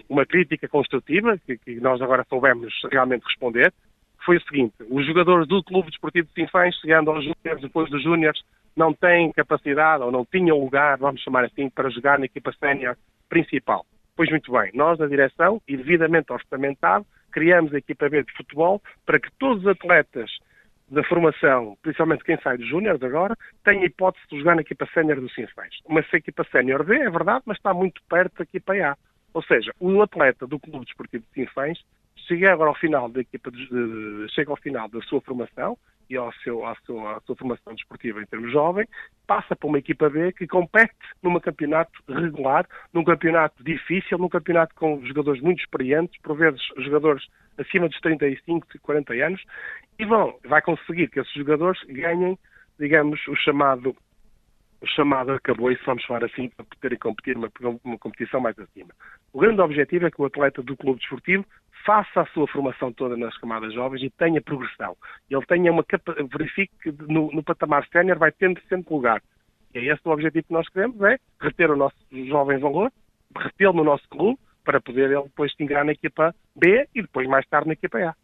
uma 0.10 0.26
crítica 0.26 0.68
construtiva 0.68 1.38
que, 1.38 1.58
que, 1.60 1.76
nós 1.76 2.02
agora 2.02 2.26
soubemos 2.28 2.74
realmente 2.92 3.24
responder, 3.24 3.72
foi 4.26 4.38
o 4.38 4.42
seguinte, 4.42 4.74
os 4.90 5.06
jogadores 5.06 5.48
do 5.48 5.62
Clube 5.64 5.92
Desportivo 5.92 6.28
de 6.30 6.34
Sinfãs, 6.34 6.76
chegando 6.80 7.12
aos 7.12 7.24
júniores, 7.24 7.62
depois 7.62 7.90
dos 7.92 8.02
júniores, 8.02 8.42
não 8.76 8.92
têm 8.92 9.32
capacidade 9.34 10.02
ou 10.02 10.12
não 10.12 10.26
tinham 10.26 10.58
lugar, 10.58 10.98
vamos 10.98 11.22
chamar 11.22 11.44
assim, 11.46 11.70
para 11.70 11.92
jogar 11.92 12.18
na 12.18 12.26
equipa 12.26 12.52
sénior 12.54 12.96
principal. 13.30 13.86
Pois 14.16 14.30
muito 14.30 14.52
bem, 14.52 14.72
nós 14.74 15.00
na 15.00 15.08
direção, 15.08 15.62
e 15.68 15.76
devidamente 15.76 16.32
orçamentado, 16.32 17.06
criamos 17.32 17.74
a 17.74 17.80
equipa 17.80 18.10
B 18.10 18.24
de 18.24 18.32
futebol 18.34 18.82
para 19.06 19.20
que 19.20 19.32
todos 19.40 19.64
os 19.64 19.68
atletas 19.68 20.30
da 20.90 21.04
formação, 21.04 21.76
principalmente 21.82 22.24
quem 22.24 22.38
sai 22.38 22.58
dos 22.58 22.68
júniores 22.68 23.02
agora, 23.02 23.36
tenha 23.64 23.86
hipótese 23.86 24.26
de 24.30 24.38
jogar 24.38 24.56
na 24.56 24.62
equipa 24.62 24.88
sénior 24.94 25.20
do 25.20 25.30
Sinfãs. 25.30 25.80
Uma 25.86 26.02
equipa 26.14 26.44
sénior 26.52 26.84
B, 26.84 26.96
é 26.96 27.10
verdade, 27.10 27.44
mas 27.46 27.58
está 27.58 27.74
muito 27.74 28.02
perto 28.08 28.38
da 28.38 28.44
equipa 28.44 28.74
A. 28.74 28.96
Ou 29.34 29.42
seja, 29.44 29.74
um 29.82 30.00
atleta 30.02 30.46
do 30.46 30.60
Clube 30.60 30.86
Desportivo 30.86 31.24
de 31.24 31.34
Sinfãs 31.34 31.80
chega 32.28 32.54
agora 32.54 32.70
ao 32.70 32.76
final 32.76 33.10
da 33.10 33.22
equipa 33.22 33.50
de, 33.50 34.28
chega 34.30 34.52
ao 34.52 34.58
final 34.58 34.88
da 34.88 35.02
sua 35.02 35.22
formação 35.22 35.76
e 36.10 36.18
ao 36.18 36.32
seu, 36.44 36.66
à, 36.66 36.76
sua, 36.86 37.18
à 37.18 37.22
sua 37.22 37.36
formação 37.36 37.74
desportiva 37.74 38.22
em 38.22 38.26
termos 38.26 38.52
jovem, 38.52 38.88
passa 39.28 39.56
para 39.56 39.68
uma 39.68 39.80
equipa 39.80 40.10
B 40.10 40.32
que 40.34 40.48
compete 40.48 40.94
num 41.22 41.40
campeonato 41.40 41.92
regular, 42.08 42.68
num 42.94 43.04
campeonato 43.04 43.64
difícil, 43.64 44.18
num 44.18 44.30
campeonato 44.30 44.76
com 44.76 45.04
jogadores 45.06 45.42
muito 45.42 45.60
experientes, 45.62 46.20
por 46.22 46.38
vezes 46.38 46.62
jogadores 46.78 47.26
acima 47.58 47.88
dos 47.88 48.00
35, 48.02 48.68
40 48.82 49.14
anos, 49.14 49.44
e 49.98 50.06
vão, 50.06 50.38
vai 50.46 50.62
conseguir 50.62 51.08
que 51.10 51.20
esses 51.20 51.34
jogadores 51.34 51.82
ganhem, 51.88 52.38
digamos, 52.80 53.20
o 53.28 53.36
chamado 53.36 53.96
o 54.82 54.88
chamado 54.88 55.32
acabou 55.32 55.72
e 55.72 55.80
vamos 55.86 56.04
falar 56.04 56.26
assim 56.26 56.50
para 56.50 56.66
poderem 56.66 57.00
competir 57.00 57.38
uma, 57.38 57.50
uma 57.86 57.98
competição 57.98 58.42
mais 58.42 58.60
acima. 58.60 58.90
O 59.32 59.40
grande 59.40 59.62
objetivo 59.62 60.06
é 60.06 60.12
que 60.12 60.22
o 60.22 60.26
atleta 60.26 60.62
do 60.62 60.76
clube 60.76 61.00
desportivo 61.00 61.46
faça 61.86 62.22
a 62.22 62.26
sua 62.28 62.48
formação 62.48 62.92
toda 62.92 63.16
nas 63.18 63.38
camadas 63.38 63.74
jovens 63.74 64.04
e 64.04 64.10
tenha 64.10 64.42
progressão. 64.42 64.96
Ele 65.30 65.46
tenha 65.46 65.72
uma 65.72 65.86
verifique 66.32 66.74
que 66.82 66.92
no, 67.12 67.32
no 67.32 67.44
patamar 67.44 67.88
sénior 67.88 68.18
vai 68.18 68.32
tendo 68.32 68.60
sempre 68.68 68.94
lugar. 68.94 69.22
E 69.74 69.80
é 69.80 69.94
esse 69.94 70.02
o 70.06 70.12
objetivo 70.12 70.48
que 70.48 70.54
nós 70.54 70.68
queremos, 70.70 71.02
é 71.02 71.18
reter 71.42 71.72
o 71.72 71.76
nosso 71.76 71.96
jovem 72.28 72.60
valor, 72.60 72.92
retê-lo 73.36 73.74
no 73.74 73.84
nosso 73.84 74.08
clube, 74.10 74.40
para 74.64 74.80
poder 74.80 75.12
ele 75.12 75.24
depois 75.24 75.52
se 75.54 75.64
na 75.64 75.92
equipa 75.92 76.34
B 76.56 76.88
e 76.96 77.02
depois 77.02 77.28
mais 77.28 77.46
tarde 77.48 77.68
na 77.68 77.74
equipa 77.74 77.98
A. 78.00 78.16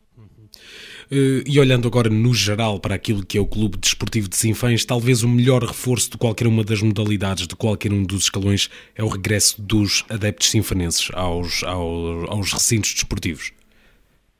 Uh, 1.12 1.42
e 1.48 1.60
olhando 1.60 1.88
agora 1.88 2.10
no 2.10 2.34
geral 2.34 2.80
para 2.80 2.94
aquilo 2.94 3.26
que 3.26 3.38
é 3.38 3.42
o 3.42 3.48
Clube 3.48 3.78
Desportivo 3.78 4.30
de 4.30 4.36
Sinfãs, 4.36 4.86
talvez 4.86 5.24
o 5.24 5.28
melhor 5.28 5.64
reforço 5.64 6.12
de 6.12 6.18
qualquer 6.18 6.46
uma 6.46 6.64
das 6.64 6.82
modalidades, 6.82 7.48
de 7.48 7.56
qualquer 7.56 7.92
um 7.92 8.04
dos 8.04 8.26
escalões, 8.26 8.70
é 8.96 9.04
o 9.04 9.08
regresso 9.08 9.60
dos 9.62 10.06
adeptos 10.10 10.52
sinfanenses 10.52 11.10
aos, 11.16 11.64
aos, 11.64 12.30
aos 12.30 12.54
recintos 12.54 12.94
desportivos. 12.94 13.52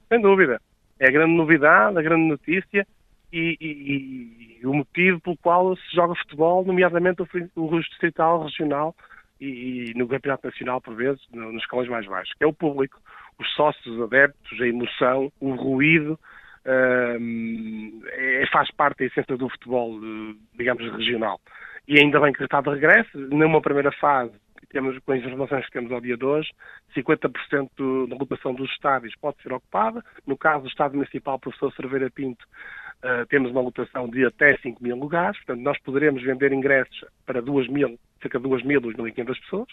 Sem 0.10 0.22
dúvida. 0.22 0.62
É 1.00 1.08
a 1.08 1.12
grande 1.12 1.34
novidade, 1.34 1.98
a 1.98 2.02
grande 2.02 2.28
notícia 2.28 2.86
e, 3.32 3.58
e, 3.60 4.60
e 4.62 4.68
o 4.68 4.74
motivo 4.74 5.20
pelo 5.22 5.38
qual 5.38 5.76
se 5.76 5.96
joga 5.96 6.14
futebol, 6.16 6.66
nomeadamente 6.66 7.22
o, 7.22 7.28
o 7.56 7.80
distrital, 7.80 8.44
regional 8.44 8.96
e, 9.40 9.92
e, 9.92 9.94
no 9.96 10.08
campeonato 10.08 10.48
nacional, 10.48 10.82
por 10.82 10.96
vezes, 10.96 11.22
nos 11.32 11.62
escalões 11.62 11.88
mais 11.88 12.06
baixos, 12.06 12.34
que 12.38 12.44
é 12.44 12.48
o 12.48 12.54
público 12.54 13.00
os 13.40 13.54
sócios 13.56 14.02
adeptos, 14.02 14.62
a 14.62 14.68
emoção, 14.68 15.32
o 15.40 15.54
ruído, 15.56 16.20
é, 16.66 18.46
faz 18.52 18.70
parte 18.72 19.00
da 19.00 19.06
essência 19.06 19.38
do 19.38 19.50
futebol, 19.50 20.00
digamos, 20.56 20.84
regional. 20.92 21.40
E 21.88 22.00
ainda 22.00 22.20
bem 22.20 22.34
que 22.34 22.44
está 22.44 22.62
de 22.62 22.70
regresso, 22.70 23.18
numa 23.18 23.62
primeira 23.62 23.92
fase, 23.94 24.34
temos, 24.70 24.98
com 25.00 25.12
as 25.12 25.20
informações 25.20 25.66
que 25.66 25.72
temos 25.72 25.92
ao 25.92 26.00
dia 26.00 26.16
de 26.16 26.24
hoje, 26.24 26.52
50% 26.96 28.08
da 28.08 28.16
lotação 28.16 28.54
dos 28.54 28.70
estádios 28.72 29.16
pode 29.16 29.42
ser 29.42 29.52
ocupada. 29.52 30.04
No 30.26 30.38
caso 30.38 30.64
do 30.64 30.70
Estádio 30.70 30.98
Municipal 30.98 31.40
Professor 31.40 31.74
Cerveira 31.74 32.10
Pinto, 32.12 32.46
uh, 33.04 33.26
temos 33.28 33.52
uma 33.52 33.62
lotação 33.62 34.08
de 34.08 34.26
até 34.26 34.56
5 34.58 34.84
mil 34.84 34.96
lugares, 34.96 35.38
portanto, 35.40 35.64
nós 35.64 35.80
poderemos 35.80 36.22
vender 36.24 36.54
ingressos 36.54 37.04
para 37.26 37.42
2 37.42 37.68
mil, 37.68 38.00
cerca 38.22 38.38
de 38.38 38.48
2 38.48 38.64
mil, 38.64 38.82
2.500 38.82 39.40
pessoas. 39.42 39.70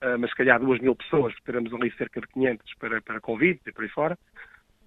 Ah, 0.00 0.16
mas 0.18 0.30
se 0.30 0.36
calhar 0.36 0.60
duas 0.60 0.80
mil 0.80 0.94
pessoas, 0.94 1.34
teremos 1.44 1.72
ali 1.74 1.90
cerca 1.92 2.20
de 2.20 2.28
500 2.28 2.74
para, 2.78 3.02
para 3.02 3.20
convites 3.20 3.66
e 3.66 3.72
por 3.72 3.82
aí 3.82 3.90
fora. 3.90 4.18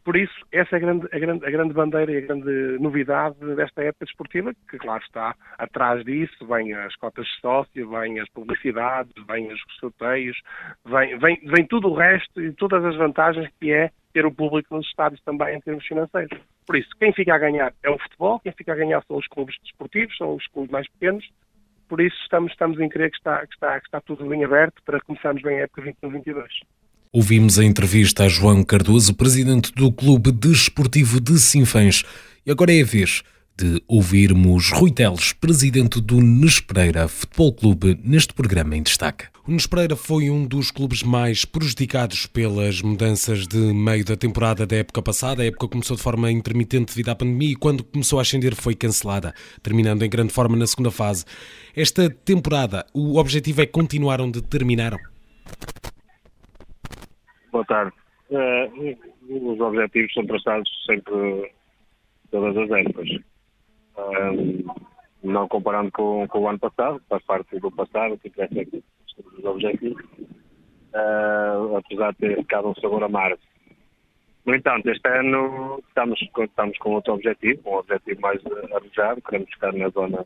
Por 0.04 0.18
isso, 0.18 0.34
essa 0.52 0.76
é 0.76 0.78
a 0.78 0.80
grande, 0.80 1.08
a, 1.12 1.20
grande, 1.20 1.46
a 1.46 1.52
grande 1.52 1.74
bandeira 1.76 2.12
e 2.12 2.18
a 2.18 2.22
grande 2.22 2.80
novidade 2.80 3.38
desta 3.56 3.84
época 3.84 4.06
desportiva, 4.06 4.52
que 4.68 4.80
claro 4.80 5.04
está 5.04 5.36
atrás 5.60 6.04
disso, 6.04 6.44
vem 6.48 6.74
as 6.74 6.96
cotas 6.96 7.28
de 7.28 7.40
sócio, 7.40 7.88
vem 7.88 8.20
as 8.20 8.28
publicidades, 8.30 9.14
vem 9.28 9.52
os 9.54 9.62
sorteios, 9.80 10.36
vem, 10.86 11.20
vem, 11.20 11.40
vem 11.44 11.68
tudo 11.68 11.90
o 11.90 11.94
resto 11.94 12.42
e 12.42 12.52
todas 12.54 12.84
as 12.84 12.96
vantagens 12.96 13.48
que 13.60 13.72
é 13.72 13.92
ter 14.12 14.26
o 14.26 14.34
público 14.34 14.76
nos 14.76 14.88
estádios 14.88 15.22
também 15.22 15.56
em 15.56 15.62
termos 15.62 15.86
financeiros. 15.86 16.36
Por 16.66 16.78
isso, 16.78 16.90
quem 16.98 17.14
fica 17.14 17.36
a 17.36 17.38
ganhar 17.38 17.72
é 17.84 17.90
o 17.90 18.00
futebol, 18.00 18.40
quem 18.40 18.52
fica 18.54 18.74
a 18.74 18.76
ganhar 18.76 19.04
são 19.04 19.18
os 19.18 19.28
clubes 19.28 19.56
desportivos, 19.62 20.18
são 20.18 20.34
os 20.34 20.48
clubes 20.48 20.72
mais 20.72 20.90
pequenos, 20.90 21.30
por 21.92 22.00
isso 22.00 22.16
estamos, 22.24 22.54
estamos 22.54 22.80
em 22.80 22.88
crer 22.88 23.12
que 23.12 23.18
está, 23.18 23.46
que, 23.46 23.54
está, 23.54 23.78
que 23.78 23.86
está 23.86 24.00
tudo 24.00 24.34
em 24.34 24.46
aberto 24.46 24.82
para 24.86 24.98
começarmos 25.02 25.44
bem 25.44 25.60
a 25.60 25.64
época 25.64 25.82
21-22. 26.02 26.46
Ouvimos 27.12 27.60
a 27.60 27.66
entrevista 27.66 28.24
a 28.24 28.30
João 28.30 28.64
Cardoso, 28.64 29.14
presidente 29.14 29.74
do 29.74 29.92
Clube 29.92 30.32
Desportivo 30.32 31.20
de 31.20 31.38
Sinfãs. 31.38 32.04
E 32.46 32.52
agora 32.52 32.74
é 32.74 32.82
a 32.82 32.86
vez 32.86 33.24
de 33.58 33.84
ouvirmos 33.90 34.72
Rui 34.72 34.90
Teles, 34.90 35.34
presidente 35.34 36.00
do 36.00 36.22
Nespereira 36.22 37.10
Futebol 37.10 37.54
Clube, 37.54 38.00
neste 38.02 38.34
programa 38.34 38.78
em 38.78 38.84
destaque. 38.84 39.26
O 39.48 39.52
Nespereira 39.52 39.96
foi 39.96 40.30
um 40.30 40.46
dos 40.46 40.70
clubes 40.70 41.02
mais 41.02 41.46
prejudicados 41.46 42.28
pelas 42.28 42.80
mudanças 42.84 43.48
de 43.48 43.58
meio 43.58 44.06
da 44.06 44.16
temporada 44.16 44.68
da 44.68 44.76
época 44.76 45.02
passada. 45.02 45.42
A 45.42 45.46
época 45.48 45.68
começou 45.68 45.98
de 45.98 46.04
forma 46.04 46.32
intermitente 46.32 46.94
devido 46.94 47.10
à 47.10 47.16
pandemia 47.16 47.54
e 47.54 47.56
quando 47.56 47.84
começou 47.84 48.20
a 48.20 48.22
ascender 48.22 48.54
foi 48.56 48.76
cancelada, 48.76 49.34
terminando 49.64 50.04
em 50.04 50.10
grande 50.10 50.32
forma 50.32 50.56
na 50.56 50.68
segunda 50.68 50.92
fase. 50.92 51.26
Esta 51.76 52.08
temporada, 52.08 52.86
o 52.94 53.18
objetivo 53.18 53.62
é 53.62 53.66
continuar 53.66 54.22
onde 54.22 54.44
terminaram? 54.44 55.00
Boa 57.52 57.66
tarde. 57.66 57.94
Uh, 58.30 58.96
os 59.28 59.60
objetivos 59.60 60.14
são 60.14 60.24
traçados 60.28 60.70
sempre 60.86 61.52
todas 62.30 62.56
as 62.58 62.70
épocas 62.70 63.10
não 65.24 65.48
comparando 65.48 65.92
com, 65.92 66.28
com, 66.28 66.40
o 66.40 66.48
ano 66.48 66.60
passado, 66.60 67.02
faz 67.08 67.24
parte 67.24 67.60
do 67.60 67.72
passado, 67.72 68.18
que 68.18 68.30
tivesse 68.30 68.84
os 69.18 69.46
objetivos, 69.46 70.04
uh, 70.94 71.78
apesar 71.78 72.12
de 72.14 72.18
ter 72.20 72.36
ficado 72.38 72.70
um 72.70 72.76
sabor 72.76 73.04
amargo. 73.04 73.40
No 74.46 74.56
entanto, 74.56 74.90
este 74.90 75.08
ano 75.08 75.82
estamos, 75.88 76.20
estamos 76.22 76.78
com 76.80 76.92
outro 76.92 77.14
objetivo, 77.14 77.62
um 77.66 77.76
objetivo 77.76 78.22
mais 78.22 78.42
arrojado, 78.46 79.22
queremos 79.22 79.50
ficar 79.52 79.74
na 79.74 79.90
zona, 79.90 80.26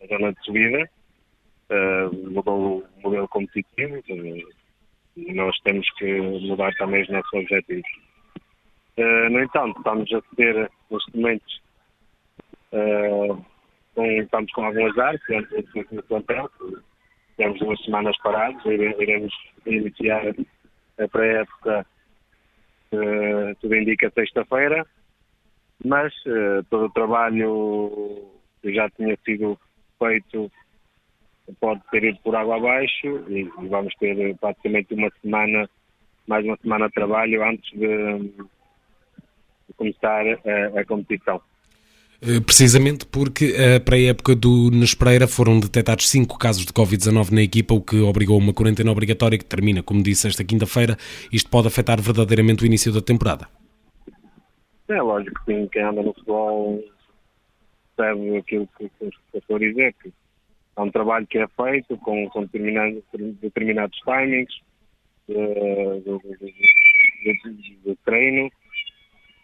na 0.00 0.06
zona 0.06 0.32
de 0.32 0.44
subida, 0.44 0.90
uh, 1.70 2.30
mudou 2.30 2.78
o 2.78 3.02
modelo 3.02 3.28
competitivo, 3.28 4.02
e 5.16 5.34
nós 5.34 5.58
temos 5.60 5.88
que 5.94 6.20
mudar 6.20 6.72
também 6.74 7.02
os 7.02 7.08
nossos 7.08 7.32
objetivos. 7.32 7.90
Uh, 8.96 9.30
no 9.30 9.42
entanto, 9.42 9.76
estamos 9.78 10.12
a 10.12 10.22
ter 10.36 10.70
neste 10.90 11.16
momento 11.16 11.62
Uh, 12.72 13.44
estamos 14.22 14.50
com 14.52 14.64
algum 14.64 14.86
azar, 14.86 15.18
tivemos 15.26 15.90
no 15.90 16.02
plantel, 16.04 16.50
tivemos 17.42 17.58
duas 17.58 17.84
semanas 17.84 18.16
parados, 18.18 18.64
iremos 18.64 19.34
iniciar 19.66 20.34
a 20.98 21.08
pré-época, 21.08 21.86
uh, 22.92 23.54
tudo 23.60 23.74
indica 23.74 24.10
sexta-feira, 24.10 24.86
mas 25.84 26.12
uh, 26.26 26.62
todo 26.70 26.86
o 26.86 26.90
trabalho 26.90 28.30
que 28.60 28.72
já 28.72 28.88
tinha 28.90 29.16
sido 29.24 29.58
feito 29.98 30.50
pode 31.60 31.82
ter 31.90 32.04
ido 32.04 32.18
por 32.22 32.36
água 32.36 32.56
abaixo 32.56 33.24
e, 33.28 33.40
e 33.40 33.68
vamos 33.68 33.92
ter 33.96 34.36
praticamente 34.36 34.94
uma 34.94 35.10
semana, 35.20 35.68
mais 36.28 36.44
uma 36.44 36.56
semana 36.58 36.86
de 36.86 36.94
trabalho 36.94 37.44
antes 37.44 37.68
de, 37.72 38.18
de 38.28 39.74
começar 39.76 40.24
a, 40.24 40.80
a 40.80 40.84
competição. 40.84 41.40
Eh, 42.24 42.40
precisamente 42.40 43.04
porque 43.04 43.52
eh, 43.56 43.80
para 43.80 43.96
a 43.96 44.00
época 44.00 44.36
do 44.36 44.70
Nespereira 44.70 45.26
foram 45.26 45.58
detectados 45.58 46.08
cinco 46.08 46.38
casos 46.38 46.64
de 46.64 46.72
Covid-19 46.72 47.32
na 47.32 47.42
equipa, 47.42 47.74
o 47.74 47.82
que 47.82 47.96
obrigou 47.96 48.38
uma 48.38 48.54
quarentena 48.54 48.92
obrigatória 48.92 49.36
que 49.36 49.44
termina, 49.44 49.82
como 49.82 50.04
disse, 50.04 50.28
esta 50.28 50.44
quinta-feira. 50.44 50.96
Isto 51.32 51.50
pode 51.50 51.66
afetar 51.66 52.00
verdadeiramente 52.00 52.62
o 52.62 52.66
início 52.66 52.92
da 52.92 53.02
temporada? 53.02 53.48
É 54.88 55.02
lógico 55.02 55.44
que 55.44 55.66
quem 55.72 55.82
anda 55.82 56.00
no 56.00 56.14
futebol 56.14 56.84
sabe 57.96 58.36
aquilo 58.36 58.68
que, 58.78 58.88
que 59.00 59.10
estou 59.34 59.56
a 59.56 59.58
dizer, 59.58 59.92
que 60.00 60.12
é 60.76 60.80
um 60.80 60.90
trabalho 60.92 61.26
que 61.26 61.38
é 61.38 61.48
feito 61.48 61.96
com, 61.98 62.28
com 62.28 62.42
determinados, 62.42 63.02
determinados 63.40 63.98
timings 64.04 64.54
de, 65.26 65.34
de, 66.04 66.36
de, 66.38 67.78
de 67.84 67.96
treino 68.04 68.48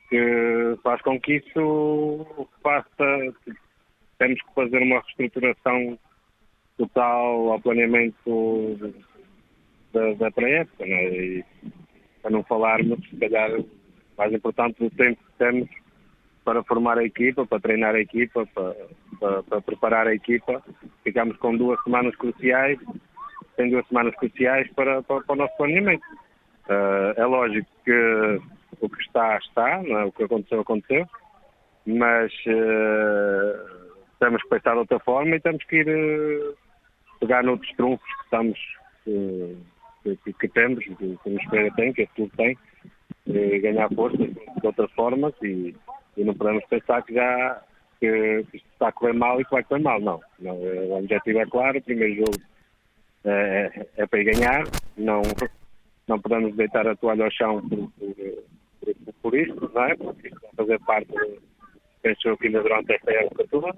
que 0.09 0.79
faz 0.83 1.01
com 1.03 1.21
que 1.21 1.37
isso 1.37 2.49
faça. 2.63 3.35
Temos 4.19 4.41
que 4.43 4.55
fazer 4.55 4.79
uma 4.79 5.01
reestruturação 5.01 5.99
total 6.77 7.53
ao 7.53 7.61
planeamento 7.61 8.79
da, 9.93 10.13
da 10.15 10.31
pré-época, 10.31 10.87
né? 10.87 11.05
E 11.05 11.45
para 12.23 12.31
não 12.31 12.43
falarmos, 12.45 12.99
se 13.09 13.17
calhar, 13.17 13.51
mais 14.17 14.33
importante 14.33 14.79
do 14.81 14.91
tempo 14.91 15.23
que 15.23 15.39
temos 15.39 15.69
para 16.45 16.63
formar 16.65 16.99
a 16.99 17.05
equipa, 17.05 17.47
para 17.47 17.61
treinar 17.61 17.95
a 17.95 18.01
equipa, 18.01 18.47
para, 18.55 18.75
para, 19.21 19.43
para 19.43 19.61
preparar 19.61 20.07
a 20.07 20.15
equipa. 20.15 20.63
Ficamos 21.05 21.37
com 21.37 21.57
duas 21.57 21.81
semanas 21.83 22.17
cruciais, 22.17 22.79
tem 23.57 23.71
duas 23.71 23.87
semanas 23.87 24.15
cruciais 24.17 24.71
para, 24.73 25.03
para, 25.03 25.21
para 25.21 25.33
o 25.35 25.37
nosso 25.37 25.57
planeamento. 25.57 26.05
Uh, 26.69 27.13
é 27.17 27.25
lógico 27.25 27.69
que 27.85 28.41
o 28.81 28.89
que 28.89 29.01
está, 29.03 29.39
está, 29.39 29.83
é? 29.83 30.05
o 30.05 30.13
que 30.13 30.25
aconteceu, 30.25 30.61
aconteceu, 30.61 31.07
mas 31.87 32.33
uh, 32.47 33.95
temos 34.21 34.43
que 34.43 34.49
pensar 34.49 34.73
de 34.73 34.79
outra 34.79 34.99
forma 35.01 35.37
e 35.37 35.41
temos 35.41 35.65
que 35.65 35.77
ir 35.77 35.89
uh, 35.89 36.57
pegar 37.21 37.43
noutros 37.43 37.71
trunfos 37.77 38.07
que 38.07 38.25
estamos, 38.25 38.59
uh, 39.07 39.57
que, 40.05 40.33
que, 40.33 40.49
temos, 40.49 40.85
que, 40.85 40.95
que 40.95 41.31
nos 41.31 41.43
espera 41.43 41.75
tem, 41.75 41.93
que 41.93 42.07
clube 42.09 42.33
tem, 42.37 42.59
e 43.27 43.59
ganhar 43.59 43.89
força 43.95 44.17
de 44.17 44.67
outras 44.67 44.91
formas 44.93 45.35
e, 45.43 45.75
e 46.17 46.25
não 46.25 46.35
podemos 46.35 46.65
pensar 46.67 47.03
que 47.03 47.15
já 47.15 47.63
que 48.01 48.45
isto 48.55 48.69
está 48.73 48.89
a 48.89 48.93
correr 48.93 49.13
mal 49.13 49.41
e 49.41 49.45
que 49.45 49.51
vai 49.51 49.65
correr 49.65 49.83
mal. 49.83 50.01
Não, 50.01 50.21
não 50.39 50.55
o 50.55 50.99
objetivo 50.99 51.41
é 51.41 51.47
claro, 51.47 51.79
o 51.79 51.83
primeiro 51.83 52.17
jogo 52.17 52.41
é, 53.25 53.87
é 53.97 54.07
para 54.07 54.23
ganhar, 54.23 54.65
não, 54.97 55.23
não 56.07 56.21
podemos 56.21 56.55
deitar 56.57 56.87
a 56.87 56.97
toalha 56.97 57.25
ao 57.25 57.31
chão 57.31 57.61
por, 57.69 57.91
por, 57.99 58.15
por, 58.81 58.95
por 59.23 59.35
isto, 59.39 59.71
não 59.75 59.85
é? 59.85 59.97
Porque 59.97 60.29
isto 60.29 60.41
vai 60.41 60.51
fazer 60.57 60.81
parte, 60.81 61.13
penso 62.03 62.37
que 62.37 62.47
ainda 62.47 62.63
durante 62.63 62.93
esta 62.93 63.13
época 63.13 63.45
toda. 63.51 63.75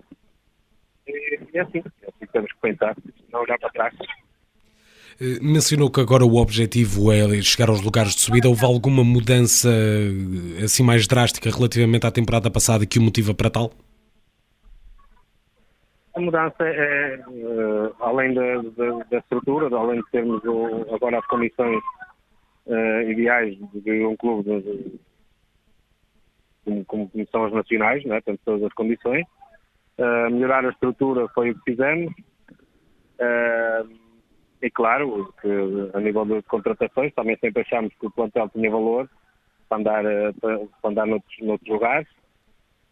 E, 1.07 1.41
e 1.53 1.59
é 1.59 1.61
assim, 1.61 1.79
é 2.03 2.09
assim 2.09 2.27
que 2.27 2.33
temos 2.33 2.53
que 2.53 2.61
pensar, 2.61 2.97
não 3.33 3.41
olhar 3.41 3.59
para 3.59 3.71
trás. 3.71 3.95
Eh, 5.21 5.39
mencionou 5.43 5.91
que 5.91 6.01
agora 6.01 6.25
o 6.25 6.37
objetivo 6.37 7.13
é 7.13 7.43
chegar 7.43 7.69
aos 7.69 7.83
lugares 7.83 8.15
de 8.15 8.21
subida. 8.23 8.49
Houve 8.49 8.65
alguma 8.65 9.05
mudança 9.05 9.69
eh, 9.69 10.65
assim 10.65 10.83
mais 10.83 11.07
drástica 11.07 11.51
relativamente 11.51 12.07
à 12.07 12.11
temporada 12.11 12.51
passada 12.51 12.87
que 12.87 12.99
o 12.99 13.03
motiva 13.03 13.35
para 13.35 13.51
tal? 13.51 13.71
A 16.17 16.21
mudança 16.21 16.65
é, 16.65 17.21
uh, 17.29 17.95
além 18.01 18.35
da, 18.35 18.57
da, 18.57 19.05
da, 19.11 19.19
estrutura, 19.19 19.75
além 19.77 20.01
de 20.01 20.11
termos 20.11 20.43
o, 20.45 20.87
agora 20.93 21.19
as 21.19 21.27
condições 21.27 21.81
uh, 22.71 23.11
ideais 23.11 23.59
de 23.75 24.07
um 24.07 24.17
clube 24.17 24.49
de, 24.49 24.61
de, 24.63 25.01
como, 26.65 26.85
como, 27.09 27.11
são 27.31 27.45
as 27.45 27.53
nacionais, 27.53 28.05
né? 28.05 28.21
temos 28.23 28.41
todas 28.45 28.63
as 28.63 28.73
condições. 28.73 29.27
Uh, 29.99 30.31
melhorar 30.31 30.65
a 30.65 30.71
estrutura 30.71 31.29
foi 31.29 31.51
o 31.51 31.55
que 31.57 31.73
fizemos. 31.73 32.15
e 34.63 34.71
claro, 34.71 35.35
que 35.41 35.49
a 35.95 36.01
nível 36.01 36.25
de 36.25 36.43
contratações 36.43 37.13
também 37.15 37.37
sempre 37.39 37.63
achámos 37.63 37.93
que 37.99 38.07
o 38.07 38.11
plantel 38.11 38.49
tinha 38.49 38.71
valor 38.71 39.09
para 39.69 39.79
andar, 39.79 40.03
para, 40.41 40.59
para 40.81 40.91
andar 40.91 41.07
noutros, 41.07 41.37
noutros 41.41 41.69
lugares. 41.69 42.09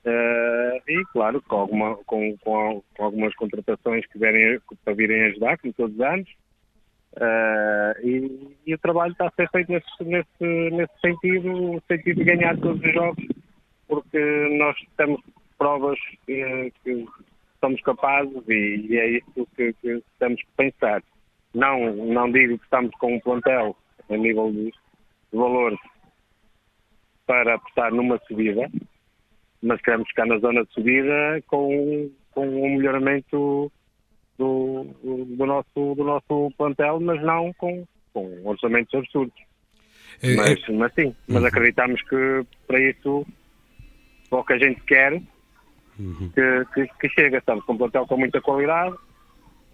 Uh, 0.04 0.80
e, 0.88 1.04
claro, 1.12 1.42
com, 1.42 1.56
alguma, 1.56 1.96
com, 2.04 2.36
com, 2.38 2.82
com, 2.96 3.04
algumas 3.04 3.34
contratações 3.34 4.06
que 4.06 4.18
vierem, 4.18 4.60
para 4.84 4.94
virem 4.94 5.24
ajudar, 5.24 5.58
como 5.58 5.74
todos 5.74 5.94
os 5.94 6.00
anos. 6.00 6.28
Uh, 7.18 8.06
e, 8.06 8.56
e, 8.64 8.74
o 8.74 8.78
trabalho 8.78 9.10
está 9.10 9.26
a 9.26 9.32
ser 9.32 9.50
feito 9.50 9.72
nesse, 9.72 10.04
nesse, 10.04 10.70
nesse 10.70 11.00
sentido, 11.00 11.48
no 11.48 11.82
sentido 11.88 12.18
de 12.18 12.24
ganhar 12.24 12.56
todos 12.58 12.80
os 12.80 12.94
jogos, 12.94 13.26
porque 13.88 14.56
nós 14.56 14.76
temos 14.96 15.20
provas 15.58 15.98
que, 16.24 16.72
que 16.84 17.04
somos 17.60 17.80
capazes 17.82 18.40
e, 18.48 18.86
e 18.88 18.98
é 18.98 19.10
isso 19.18 19.48
que, 19.56 19.72
que, 19.82 20.00
temos 20.20 20.40
que 20.40 20.48
pensar. 20.56 21.02
Não, 21.52 21.92
não 21.92 22.30
digo 22.30 22.56
que 22.56 22.64
estamos 22.64 22.92
com 23.00 23.16
um 23.16 23.20
plantel 23.20 23.76
a 24.08 24.16
nível 24.16 24.52
de, 24.52 24.66
de 24.66 24.72
valores 25.32 25.80
para 27.26 27.56
apostar 27.56 27.92
numa 27.92 28.20
subida, 28.28 28.70
mas 29.60 29.80
queremos 29.80 30.06
ficar 30.08 30.26
na 30.26 30.38
zona 30.38 30.64
de 30.64 30.72
subida 30.72 31.42
com, 31.48 32.10
com 32.30 32.46
um 32.46 32.76
melhoramento 32.76 33.72
do, 34.38 34.86
do, 35.02 35.46
nosso, 35.46 35.94
do 35.94 36.04
nosso 36.04 36.52
plantel, 36.56 37.00
mas 37.00 37.20
não 37.22 37.52
com, 37.54 37.84
com 38.12 38.40
orçamentos 38.44 38.94
absurdos. 38.94 39.34
É, 40.22 40.34
mas, 40.34 40.62
é... 40.68 40.72
mas 40.72 40.92
sim, 40.94 41.14
mas 41.26 41.42
uhum. 41.42 41.48
acreditamos 41.48 42.02
que 42.02 42.46
para 42.66 42.80
isso 42.80 43.26
o 44.30 44.44
que 44.44 44.52
a 44.52 44.58
gente 44.58 44.80
quer 44.82 45.20
uhum. 45.98 46.30
que, 46.34 46.64
que, 46.74 46.88
que 47.00 47.08
chega. 47.10 47.38
Estamos 47.38 47.64
com 47.64 47.72
um 47.74 47.78
plantel 47.78 48.06
com 48.06 48.16
muita 48.16 48.40
qualidade 48.40 48.96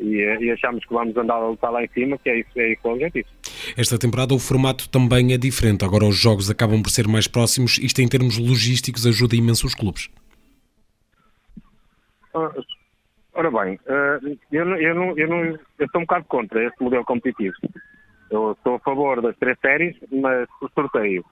e, 0.00 0.16
e, 0.16 0.50
achamos 0.50 0.85
que 0.85 0.92
vamos 0.92 1.16
andar 1.16 1.37
a 1.37 1.49
lutar 1.49 1.71
lá 1.71 1.85
em 1.85 1.88
cima, 1.88 2.18
que 2.18 2.28
é 2.28 2.40
isso, 2.40 2.50
é 2.56 2.73
isso 2.73 2.80
o 2.85 2.92
objetivo. 2.92 3.28
Esta 3.76 3.99
temporada 3.99 4.35
o 4.35 4.38
formato 4.38 4.88
também 4.88 5.33
é 5.33 5.38
diferente. 5.38 5.85
Agora 5.85 6.04
os 6.04 6.16
jogos 6.16 6.50
acabam 6.50 6.83
por 6.83 6.90
ser 6.90 7.06
mais 7.06 7.28
próximos. 7.28 7.78
Isto 7.78 8.00
em 8.00 8.09
termos 8.09 8.38
logísticos 8.38 9.06
ajuda 9.06 9.37
imenso 9.37 9.66
os 9.66 9.75
clubes. 9.75 10.09
Ora 13.34 13.50
bem, 13.50 13.78
eh, 13.86 14.36
eu, 14.52 14.64
não, 14.64 14.76
eu, 14.76 14.94
não, 14.94 15.18
eu, 15.18 15.28
não, 15.28 15.44
eu 15.44 15.58
estou 15.80 16.00
um 16.00 16.04
bocado 16.04 16.24
contra 16.26 16.64
este 16.64 16.82
modelo 16.82 17.04
competitivo. 17.04 17.56
Eu 18.30 18.52
estou 18.52 18.76
a 18.76 18.80
favor 18.80 19.20
das 19.20 19.36
três 19.36 19.58
séries, 19.60 19.96
mas 20.10 20.48
por 20.60 20.70
sorteio. 20.70 21.24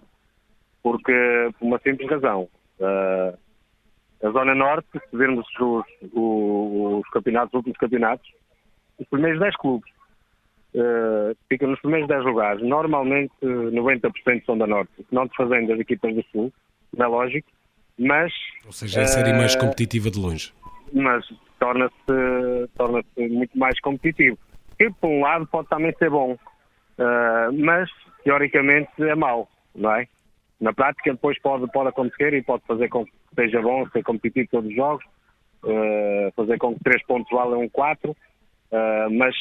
Porque, 0.83 1.13
por 1.59 1.67
uma 1.67 1.79
simples 1.79 2.11
razão. 2.11 2.49
Eh, 2.81 3.35
a 4.23 4.31
Zona 4.31 4.55
Norte, 4.55 4.89
se 4.93 5.17
vermos 5.17 5.47
os, 5.61 5.85
os, 6.13 6.99
os 7.01 7.09
campeonatos, 7.11 7.51
os 7.51 7.59
últimos 7.59 7.79
campeonatos, 7.79 8.29
os 8.99 9.07
primeiros 9.09 9.41
10 9.41 9.57
clubes 9.57 9.91
uh, 10.75 11.37
ficam 11.49 11.69
nos 11.69 11.81
primeiros 11.81 12.09
10 12.09 12.25
lugares. 12.25 12.63
Normalmente 12.63 13.33
90% 13.43 14.45
são 14.45 14.57
da 14.57 14.67
Norte, 14.67 14.93
não 15.11 15.27
desfazendo 15.27 15.73
as 15.73 15.81
equipas 15.81 16.15
do 16.15 16.25
Sul, 16.31 16.53
não 16.97 17.07
é 17.07 17.09
lógico, 17.09 17.51
mas... 17.99 18.33
Ou 18.65 18.73
seja, 18.73 19.01
é 19.01 19.03
a 19.05 19.07
série 19.09 19.33
mais 19.33 19.57
competitiva 19.57 20.09
de 20.09 20.21
longe. 20.21 20.53
Mas 20.93 21.25
torna-se 21.59 22.69
torna 22.77 23.03
muito 23.17 23.59
mais 23.59 23.79
competitivo. 23.81 24.39
Que, 24.79 24.91
por 24.91 25.09
um 25.09 25.21
lado, 25.21 25.47
pode 25.47 25.69
também 25.69 25.93
ser 25.99 26.11
bom, 26.11 26.33
uh, 26.33 27.53
mas, 27.65 27.91
teoricamente, 28.25 28.91
é 28.99 29.15
mau, 29.15 29.49
não 29.75 29.95
é? 29.95 30.07
Na 30.61 30.73
prática, 30.73 31.13
depois 31.13 31.41
pode, 31.41 31.71
pode 31.73 31.89
acontecer 31.89 32.35
e 32.35 32.43
pode 32.43 32.65
fazer 32.67 32.89
com 32.89 33.05
que 33.05 33.13
seja 33.35 33.61
bom, 33.61 33.89
ser 33.91 34.03
competitivo 34.03 34.49
todos 34.51 34.71
os 34.71 34.77
jogos, 34.77 35.05
uh, 35.65 36.33
fazer 36.35 36.59
com 36.59 36.75
que 36.75 36.85
3 36.85 37.07
pontos 37.07 37.31
valham 37.31 37.69
4, 37.69 38.17
Uh, 38.73 39.11
mas, 39.11 39.37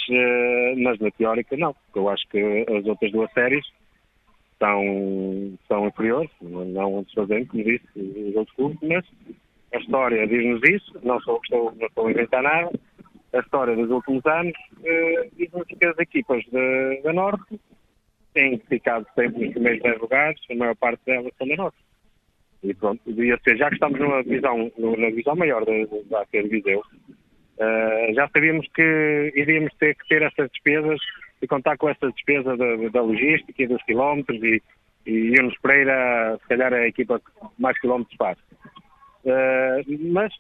mas 0.84 1.00
na 1.00 1.10
teórica 1.12 1.56
não, 1.56 1.74
eu 1.96 2.10
acho 2.10 2.28
que 2.28 2.66
as 2.68 2.86
outras 2.86 3.14
duas 3.14 3.32
séries 3.32 3.66
são, 4.60 5.58
são 5.70 5.88
inferiores, 5.88 6.30
não 6.42 7.02
desfazendo, 7.04 7.48
como 7.48 7.64
disse, 7.64 7.88
os 7.96 8.36
outros 8.36 8.56
clubes, 8.58 8.78
mas 8.82 9.06
a 9.74 9.78
história 9.78 10.28
diz-nos 10.28 10.62
isso, 10.64 11.00
não 11.04 11.18
estou, 11.18 11.40
estou, 11.44 11.74
não 11.80 11.88
estou 11.88 12.08
a 12.08 12.12
inventar 12.12 12.44
nada, 12.44 12.72
a 13.34 13.40
história 13.40 13.76
dos 13.76 13.90
últimos 13.90 14.26
anos 14.26 14.54
uh, 14.80 15.36
diz-nos 15.38 15.66
que 15.68 15.86
as 15.86 15.98
equipas 16.00 16.44
da 17.04 17.14
Norte 17.14 17.60
têm 18.34 18.58
ficado 18.70 19.06
sempre 19.16 19.46
nos 19.46 19.54
primeiros 19.54 19.82
10 19.82 20.00
lugares, 20.00 20.40
a 20.50 20.56
maior 20.56 20.76
parte 20.76 21.02
delas 21.06 21.32
são 21.38 21.48
da 21.48 21.56
Norte. 21.56 21.78
E 22.64 22.74
pronto, 22.76 23.02
devia 23.06 23.40
ser, 23.44 23.58
já 23.58 23.70
que 23.70 23.76
estamos 23.76 24.00
numa 24.00 24.24
divisão, 24.24 24.72
na 24.78 25.10
divisão 25.10 25.36
maior 25.36 25.66
da, 25.66 25.74
da 26.10 26.26
Viseu, 26.32 26.84
Uh, 27.62 28.12
já 28.16 28.28
sabíamos 28.30 28.68
que 28.74 29.34
iríamos 29.36 29.72
ter 29.76 29.96
que 29.96 30.08
ter 30.08 30.24
essas 30.24 30.50
despesas 30.50 31.00
e 31.40 31.48
contar 31.48 31.78
com 31.78 31.90
essa 31.90 32.12
despesa 32.12 32.58
da, 32.58 32.76
da 32.90 33.02
logística 33.04 33.62
e 33.62 33.68
dos 33.68 33.84
quilómetros 33.84 34.42
e, 34.42 34.60
e 35.06 35.36
Yunus 35.36 35.56
Pereira, 35.62 36.40
se 36.42 36.48
calhar, 36.48 36.74
é 36.74 36.84
a 36.84 36.88
equipa 36.88 37.20
que 37.20 37.62
mais 37.62 37.80
quilómetros 37.80 38.18
faz. 38.18 38.40
Uh, 39.24 40.12
mas 40.12 40.34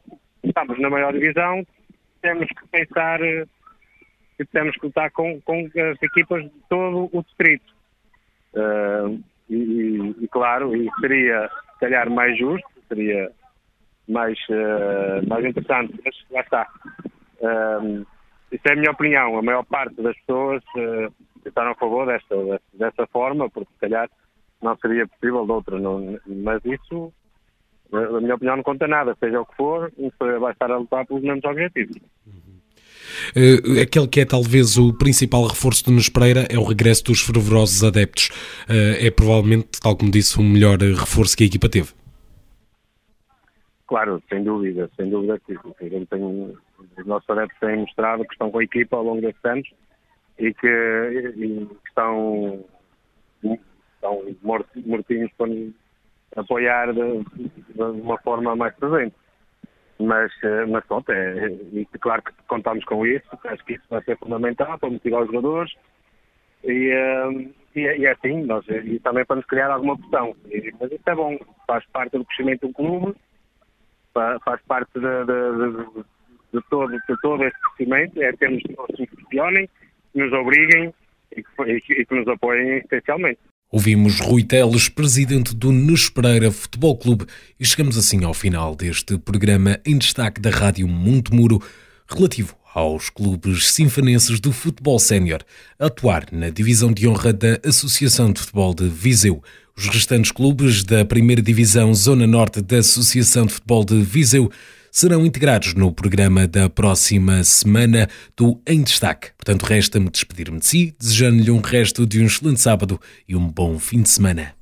estamos 0.44 0.80
na 0.80 0.89
maior 0.89 1.13
divisão, 1.13 1.65
temos 2.22 2.48
que 2.48 2.67
pensar 2.67 3.20
que 4.38 4.46
temos 4.46 4.76
que 4.76 4.86
lutar 4.88 5.12
com, 5.12 5.39
com 5.41 5.65
as 5.65 6.02
equipas 6.02 6.44
de 6.44 6.52
todo 6.70 7.10
o 7.12 7.24
distrito. 7.24 7.74
Uh, 8.54 9.22
e, 9.50 10.15
e, 10.22 10.28
claro, 10.30 10.76
e 10.76 10.89
seria, 11.00 11.50
se 11.74 11.80
calhar, 11.80 12.10
mais 12.10 12.38
justo, 12.38 12.67
seria 12.88 13.32
mais, 14.08 14.38
uh, 14.50 15.28
mais 15.28 15.46
interessante, 15.46 15.94
mas 16.04 16.15
lá 16.32 16.41
está. 16.41 16.67
Um, 17.41 18.06
isso 18.52 18.63
é 18.67 18.74
a 18.74 18.76
minha 18.76 18.91
opinião. 18.91 19.38
A 19.38 19.41
maior 19.41 19.63
parte 19.63 20.02
das 20.02 20.17
pessoas 20.20 20.63
uh, 20.76 21.13
a 21.56 21.76
favor 21.76 22.06
desta, 22.06 22.62
desta 22.74 23.08
forma, 23.08 23.50
porque 23.50 23.72
se 23.74 23.80
calhar 23.80 24.10
não 24.62 24.76
seria 24.78 25.08
possível 25.08 25.46
de 25.46 25.52
outra. 25.52 25.80
Não, 25.80 26.20
mas 26.26 26.63
isso, 26.65 27.13
a 27.91 28.21
minha 28.21 28.36
opinião, 28.36 28.56
não 28.58 28.63
conta 28.63 28.88
nada. 28.88 29.15
Seja 29.19 29.41
o 29.41 29.45
que 29.45 29.56
for, 29.56 29.91
vai 30.39 30.54
estar 30.54 30.71
a 30.71 30.77
lutar 30.77 31.06
pelos 31.06 31.23
mesmos 31.23 31.43
objetivos. 31.43 31.97
Uh, 33.36 33.82
aquele 33.82 34.08
que 34.08 34.21
é 34.21 34.25
talvez 34.25 34.77
o 34.77 34.93
principal 34.93 35.45
reforço 35.45 35.84
de 35.84 35.91
Nunes 35.91 36.10
Pereira 36.10 36.47
é 36.49 36.58
o 36.58 36.63
regresso 36.63 37.04
dos 37.04 37.21
fervorosos 37.21 37.84
adeptos. 37.84 38.30
Uh, 38.69 39.06
é 39.06 39.12
provavelmente, 39.12 39.80
tal 39.82 39.95
como 39.97 40.12
disse, 40.12 40.39
o 40.39 40.43
melhor 40.43 40.77
reforço 40.80 41.36
que 41.36 41.43
a 41.43 41.47
equipa 41.47 41.69
teve. 41.69 41.89
Claro, 43.88 44.23
sem 44.30 44.43
dúvida, 44.43 44.89
sem 44.95 45.10
dúvida 45.10 45.39
que 45.45 45.54
tem, 46.10 46.23
os 46.23 47.06
nossos 47.06 47.30
adeptos 47.30 47.60
têm 47.60 47.77
mostrado 47.77 48.23
que 48.23 48.34
estão 48.34 48.49
com 48.49 48.60
a 48.60 48.63
equipa 48.63 48.95
ao 48.95 49.04
longo 49.04 49.21
destes 49.21 49.43
anos 49.43 49.69
e 50.39 50.54
que, 50.54 50.67
e 51.36 51.65
que 51.65 51.88
estão, 51.88 52.63
estão 53.43 54.23
mortinhos 54.88 55.30
para 55.38 55.47
nos 55.47 55.73
apoiar 56.36 56.94
de, 56.94 57.24
de, 57.44 57.82
uma 57.82 58.17
forma 58.20 58.56
mais 58.56 58.76
presente. 58.76 59.15
Mas, 60.00 60.32
mas 60.67 60.84
pronto, 60.86 61.12
é, 61.12 61.48
e 61.74 61.86
claro 62.00 62.24
que 62.24 62.32
contamos 62.48 62.84
com 62.86 63.06
isso, 63.06 63.28
acho 63.46 63.63
que 63.65 63.74
isso 63.74 63.84
vai 63.88 64.02
ser 64.04 64.17
fundamental 64.17 64.80
para 64.80 64.89
motivar 64.89 65.22
os 65.22 65.28
jogadores 65.28 65.72
e, 66.63 66.89
e, 67.76 67.88
é, 67.88 67.98
e 68.00 68.06
é 68.08 68.12
assim, 68.12 68.44
nós, 68.44 68.65
e 68.67 69.00
também 69.00 69.24
para 69.26 69.36
nos 69.36 69.46
criar 69.46 69.70
alguma 69.70 69.96
pressão. 69.98 70.36
E, 70.48 70.74
mas 70.80 70.91
isso 70.91 71.04
é 71.06 71.13
bom, 71.13 71.38
faz 71.67 71.86
parte 71.88 72.17
do 72.17 72.26
crescimento 72.26 72.67
do 72.67 72.74
clube 72.74 73.15
faz 74.13 74.62
parte 74.67 74.91
de, 74.94 75.26
de, 75.26 76.04
de, 76.54 76.62
todo, 76.70 76.91
de 76.91 77.22
todo 77.22 77.44
esse 77.44 77.58
crescimento, 77.62 78.22
é 78.22 78.32
termos 78.34 78.62
que 78.63 78.76
nos 78.76 79.80
que 80.12 80.20
nos 80.20 80.34
obriguem 80.34 80.94
e 81.32 81.44
que, 81.44 81.94
e 81.94 82.06
que 82.06 82.15
nos 82.15 82.28
apoiem 82.28 82.78
essencialmente. 82.78 83.39
Ouvimos 83.73 84.19
Rui 84.19 84.43
Teles, 84.43 84.89
presidente 84.89 85.55
do 85.55 85.71
Nes 85.71 86.10
Pereira 86.10 86.51
Futebol 86.51 86.97
Clube, 86.97 87.25
e 87.57 87.65
chegamos 87.65 87.97
assim 87.97 88.21
ao 88.25 88.34
final 88.34 88.75
deste 88.75 89.17
programa 89.17 89.79
em 89.86 89.97
destaque 89.97 90.41
da 90.41 90.49
Rádio 90.49 90.86
Montemuro, 90.89 91.63
relativo 92.05 92.53
aos 92.75 93.10
clubes 93.10 93.71
sinfanenses 93.71 94.41
do 94.41 94.51
futebol 94.51 94.99
sénior 94.99 95.41
atuar 95.79 96.25
na 96.34 96.49
divisão 96.49 96.91
de 96.91 97.07
honra 97.07 97.31
da 97.31 97.62
Associação 97.65 98.34
de 98.34 98.41
Futebol 98.41 98.73
de 98.73 98.89
Viseu. 98.89 99.41
Os 99.73 99.88
restantes 99.88 100.34
clubes 100.34 100.84
da 100.84 101.05
primeira 101.05 101.41
divisão 101.41 101.93
Zona 101.93 102.27
Norte 102.27 102.60
da 102.60 102.79
Associação 102.79 103.45
de 103.45 103.53
Futebol 103.53 103.86
de 103.86 104.01
Viseu 104.01 104.51
serão 104.91 105.25
integrados 105.25 105.73
no 105.73 105.91
programa 105.93 106.45
da 106.45 106.69
próxima 106.69 107.43
semana 107.43 108.10
do 108.36 108.62
Em 108.67 108.84
Destaque. 108.84 109.30
Portanto, 109.38 109.63
resta-me 109.63 110.10
despedir-me 110.10 110.60
de 110.60 110.65
si, 110.65 110.95
desejando-lhe 110.99 111.49
um 111.49 111.62
resto 111.62 112.06
de 112.06 112.21
um 112.21 112.25
excelente 112.25 112.60
sábado 112.60 112.99
e 113.27 113.36
um 113.36 113.47
bom 113.47 113.80
fim 113.80 114.01
de 114.01 114.10
semana. 114.10 114.54